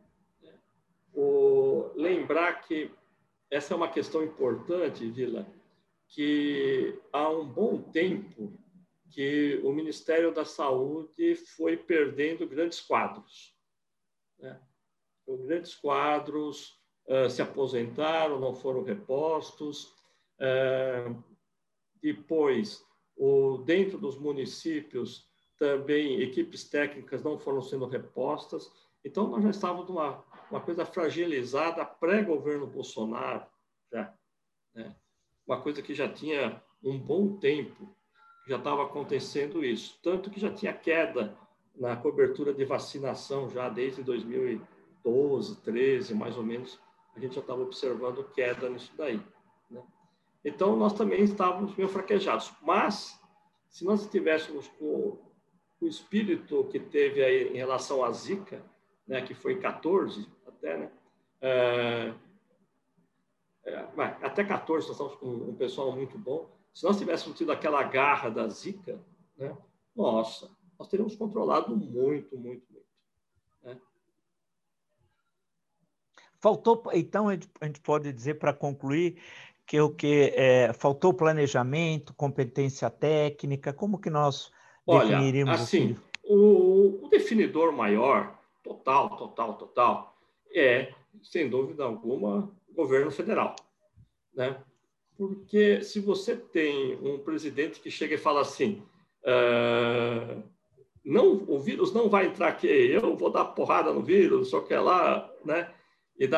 [1.13, 2.91] O, lembrar que
[3.49, 5.47] essa é uma questão importante, Vila,
[6.07, 8.51] que há um bom tempo
[9.11, 13.55] que o Ministério da Saúde foi perdendo grandes quadros.
[14.39, 14.59] Né?
[15.25, 16.74] Grandes quadros
[17.29, 19.93] se aposentaram, não foram repostos.
[22.01, 22.85] Depois,
[23.15, 28.71] o, dentro dos municípios, também equipes técnicas não foram sendo repostas.
[29.03, 33.45] Então, nós já estávamos numa uma coisa fragilizada pré-governo Bolsonaro,
[33.91, 34.13] já,
[34.73, 34.95] né?
[35.45, 37.95] uma coisa que já tinha um bom tempo,
[38.47, 39.99] já estava acontecendo isso.
[40.03, 41.35] Tanto que já tinha queda
[41.75, 46.79] na cobertura de vacinação já desde 2012, 13, mais ou menos,
[47.15, 49.21] a gente já estava observando queda nisso daí.
[49.69, 49.81] Né?
[50.43, 52.51] Então, nós também estávamos meio fraquejados.
[52.61, 53.19] Mas,
[53.69, 55.17] se nós estivéssemos com
[55.79, 58.63] o espírito que teve aí em relação à Zika,
[59.07, 60.91] né, que foi em 14 até, né?
[61.41, 62.13] É,
[63.65, 63.77] é,
[64.21, 66.49] até 14 nós estamos com um pessoal muito bom.
[66.73, 68.99] Se nós tivéssemos tido aquela garra da Zika,
[69.37, 69.55] né,
[69.95, 72.85] nossa, nós teríamos controlado muito, muito, muito.
[73.63, 73.79] Né?
[76.45, 79.17] Faltou, então, a gente pode dizer, para concluir,
[79.65, 84.51] que o que é, faltou planejamento, competência técnica, como que nós
[84.85, 85.97] Olha, definiríamos assim?
[86.23, 90.15] O, o definidor maior, total, total, total,
[90.53, 90.93] é,
[91.23, 93.55] sem dúvida alguma, governo federal,
[94.31, 94.55] né?
[95.17, 98.83] Porque se você tem um presidente que chega e fala assim,
[99.23, 100.43] uh,
[101.03, 104.75] não, o vírus não vai entrar aqui, eu vou dar porrada no vírus, só que
[104.75, 105.73] lá, né?
[106.17, 106.29] E,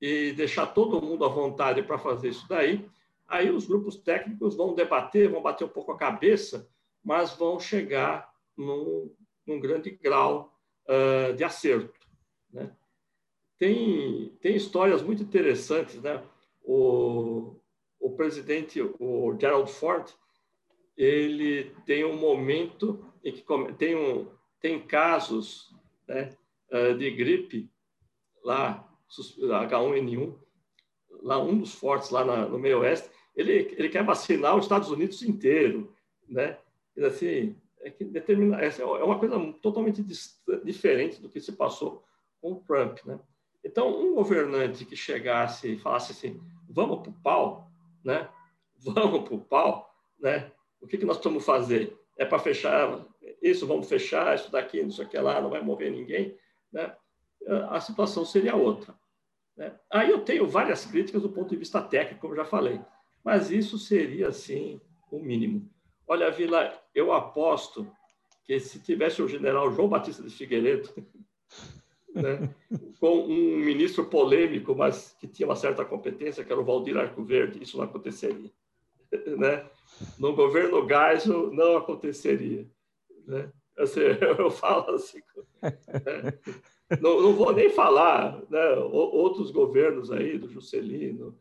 [0.00, 2.88] e deixar todo mundo à vontade para fazer isso daí,
[3.28, 6.68] aí os grupos técnicos vão debater, vão bater um pouco a cabeça,
[7.04, 9.14] mas vão chegar num,
[9.46, 10.56] num grande grau
[10.88, 12.06] uh, de acerto.
[12.52, 12.70] Né?
[13.58, 16.22] Tem, tem histórias muito interessantes, né?
[16.64, 17.56] O,
[18.00, 20.12] o presidente, o Gerald Ford,
[20.96, 23.44] ele tem um momento em que
[23.78, 24.28] tem, um,
[24.60, 25.74] tem casos
[26.06, 26.36] né,
[26.70, 27.70] ah, de gripe
[28.42, 30.34] lá, H1N1,
[31.22, 34.90] lá um dos fortes lá na, no meio oeste, ele, ele quer vacinar os Estados
[34.90, 35.94] Unidos inteiro,
[36.28, 36.58] né?
[36.96, 40.04] E assim, é que determina, essa é uma coisa totalmente
[40.64, 42.04] diferente do que se passou
[42.40, 43.18] com o Trump, né?
[43.64, 47.70] Então, um governante que chegasse e falasse assim, vamos para o pau,
[48.04, 48.28] né?
[48.84, 50.50] Vamos para o pau, né?
[50.80, 51.96] O que, que nós vamos fazer?
[52.18, 53.06] É para fechar
[53.40, 56.36] isso, vamos fechar isso daqui, não sei o que lá, não vai morrer ninguém,
[56.72, 56.92] né?
[57.70, 58.92] A situação seria outra.
[59.56, 59.72] Né?
[59.90, 62.80] Aí eu tenho várias críticas do ponto de vista técnico, como já falei,
[63.24, 64.80] mas isso seria, assim,
[65.10, 65.68] o mínimo.
[66.06, 67.90] Olha, Vila, eu aposto
[68.44, 70.88] que se tivesse o general João Batista de Figueiredo,
[72.14, 72.52] né,
[72.98, 77.62] com um ministro polêmico, mas que tinha uma certa competência, que era o Valdir Arcoverde,
[77.62, 78.50] isso não aconteceria.
[79.36, 79.68] Né?
[80.18, 82.66] No governo Geisel, não aconteceria.
[83.26, 83.52] Né?
[83.76, 84.00] Assim,
[84.38, 85.20] eu falo assim.
[85.60, 86.38] Né?
[87.00, 88.74] Não, não, vou nem falar né?
[88.76, 91.38] outros governos aí, do Juscelino,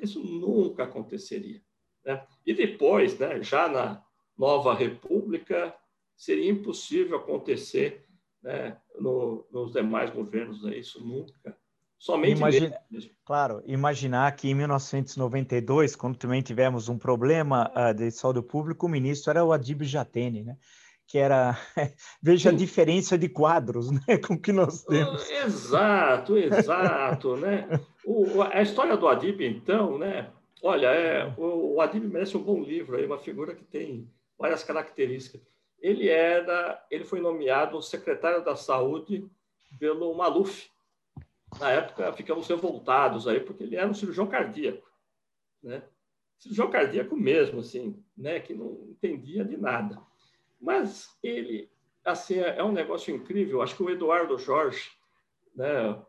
[0.00, 1.60] isso nunca aconteceria.
[2.04, 2.24] Né?
[2.44, 4.02] E depois, né, já na
[4.36, 5.74] nova república,
[6.16, 8.04] seria impossível acontecer
[8.42, 10.76] né, no, nos demais governos, né?
[10.76, 11.56] isso nunca.
[11.98, 12.78] Somente Imagina,
[13.24, 18.88] Claro, imaginar que em 1992, quando também tivemos um problema uh, de saúde pública, o
[18.88, 20.58] ministro era o Adib Jatene, né?
[21.06, 21.56] Que era
[22.22, 22.56] veja Sim.
[22.56, 25.28] a diferença de quadros né, com que nós temos.
[25.30, 27.80] Exato, exato, né?
[28.04, 30.30] O, a história do Adib, então, né?
[30.62, 34.62] Olha, é, o, o Adib merece um bom livro, aí, uma figura que tem várias
[34.62, 35.40] características
[35.84, 39.28] ele era, ele foi nomeado secretário da Saúde
[39.78, 40.70] pelo Maluf,
[41.60, 44.90] na época, ficamos revoltados aí, porque ele era um cirurgião cardíaco,
[45.62, 45.82] né?
[46.38, 48.40] Cirurgião cardíaco mesmo, assim, né?
[48.40, 50.00] Que não entendia de nada.
[50.64, 51.70] Mas ele,
[52.02, 53.60] assim, é, é um negócio incrível.
[53.60, 54.90] Acho que o Eduardo Jorge,
[55.54, 56.02] né?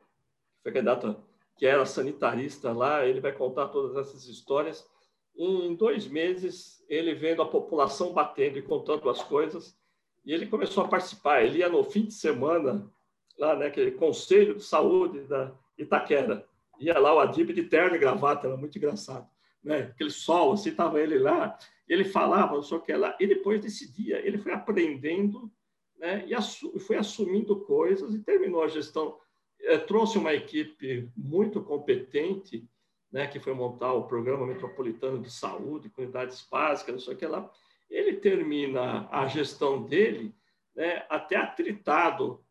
[0.64, 1.22] Foi candidato
[1.58, 4.90] que era sanitarista lá, ele vai contar todas essas histórias.
[5.38, 9.78] Em dois meses, ele vendo a população batendo e contando as coisas,
[10.26, 11.44] e ele começou a participar.
[11.44, 12.90] Ele ia no fim de semana,
[13.38, 16.48] lá, né, Conselho de Saúde da Itaquera.
[16.80, 19.30] Ia lá o Adib de terno e gravata, era muito engraçado.
[19.66, 19.80] Né?
[19.80, 21.58] Aquele sol, assim, estava ele lá,
[21.90, 23.18] ele falava, o que lá.
[23.20, 25.52] E depois desse dia, ele foi aprendendo
[25.98, 29.18] né, e assu foi assumindo coisas e terminou a gestão
[29.62, 32.70] é, trouxe uma equipe muito competente,
[33.12, 37.26] né, que foi montar o Programa Metropolitano de Saúde, Comunidades Básicas, não sei o que
[37.26, 37.50] lá.
[37.90, 40.36] Ele termina a gestão dele
[40.76, 42.44] né, até atritado,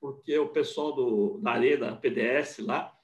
[0.00, 2.96] porque o pessoal do, da Arena PDS lá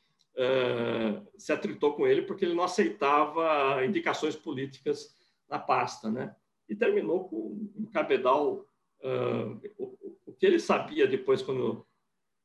[1.37, 5.17] se atritou com ele porque ele não aceitava indicações políticas
[5.49, 6.35] na pasta, né?
[6.69, 8.65] E terminou com um cabedal.
[9.01, 11.87] Uh, o, o que ele sabia depois, quando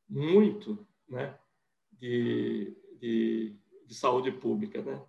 [0.08, 1.36] muito né,
[1.92, 4.82] de, de, de saúde pública.
[4.82, 5.02] Né?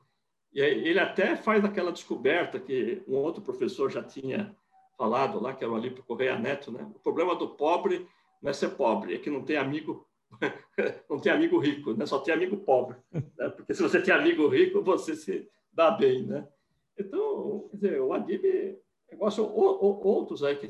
[0.52, 4.56] E ele até faz aquela descoberta que um outro professor já tinha
[4.96, 6.88] falado lá, que era o Alípio Correia Neto, né?
[6.94, 8.08] O problema do pobre
[8.40, 10.06] não é ser pobre, é que não tem amigo
[11.08, 12.06] não tem amigo rico, né?
[12.06, 13.48] Só tem amigo pobre, né?
[13.50, 16.48] Porque se você tem amigo rico, você se dá bem, né?
[16.98, 18.78] Então, quer dizer, o Adib,
[19.10, 20.68] negócio outros aí que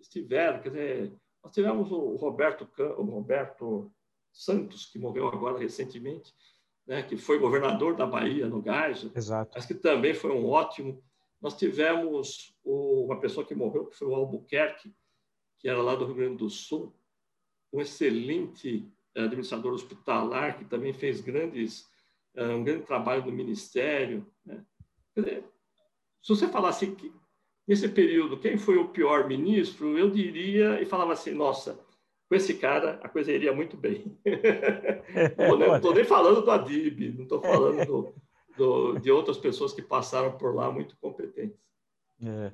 [0.00, 1.12] estiveram, quer dizer,
[1.42, 3.92] nós tivemos o Roberto o Roberto
[4.32, 6.34] Santos, que morreu agora recentemente,
[6.86, 9.52] né, que foi governador da Bahia, no Gás, Exato.
[9.54, 11.02] mas que também foi um ótimo.
[11.40, 14.94] Nós tivemos o, uma pessoa que morreu, que foi o Albuquerque,
[15.58, 16.94] que era lá do Rio Grande do Sul,
[17.72, 21.88] um excelente administrador hospitalar, que também fez grandes,
[22.34, 24.26] eh, um grande trabalho no Ministério.
[24.44, 24.64] Né?
[25.16, 25.44] Dizer,
[26.22, 27.12] se você falasse que,
[27.66, 31.78] nesse período, quem foi o pior ministro, eu diria, e falava assim, nossa,
[32.28, 34.18] com esse cara a coisa iria muito bem.
[35.36, 38.14] não estou nem falando do Adib, não estou falando do,
[38.56, 41.58] do, de outras pessoas que passaram por lá muito competentes.
[42.26, 42.52] É.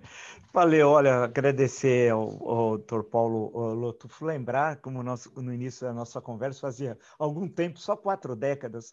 [0.52, 3.02] Valeu, olha, agradecer ao, ao Dr.
[3.04, 8.34] Paulo Lotufo, lembrar, como nós, no início da nossa conversa, fazia algum tempo, só quatro
[8.34, 8.92] décadas,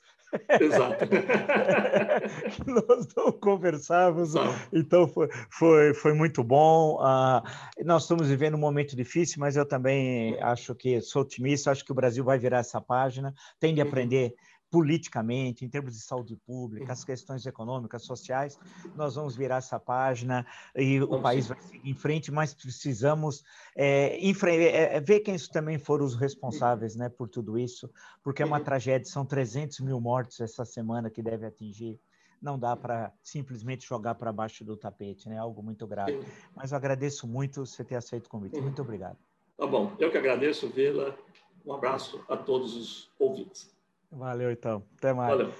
[0.59, 1.07] Exato.
[2.51, 4.34] que nós não conversávamos,
[4.71, 6.99] então foi, foi, foi muito bom.
[7.01, 7.41] Uh,
[7.84, 11.91] nós estamos vivendo um momento difícil, mas eu também acho que sou otimista, acho que
[11.91, 13.88] o Brasil vai virar essa página, tem de uhum.
[13.88, 14.36] aprender
[14.70, 17.05] politicamente, em termos de saúde pública, as uhum.
[17.05, 18.59] questões econômicas, sociais,
[18.95, 20.45] nós vamos virar essa página
[20.76, 23.43] e o país vai seguir em frente, mas precisamos
[23.76, 27.89] é, é, é, ver quem também foram os responsáveis né, por tudo isso,
[28.24, 28.63] porque é uma uhum.
[28.63, 31.99] tragédia, são 300 mil mortos essa semana que deve atingir
[32.39, 35.39] não dá para simplesmente jogar para baixo do tapete, né?
[35.39, 36.24] Algo muito grave.
[36.55, 38.61] Mas eu agradeço muito você ter aceito o convite.
[38.61, 39.18] Muito obrigado.
[39.57, 39.95] Tá bom.
[39.97, 41.18] Eu que agradeço, Vila.
[41.65, 43.76] Um abraço a todos os ouvintes.
[44.12, 44.84] Valeu, então.
[44.97, 45.30] Até mais.
[45.30, 45.53] Valeu.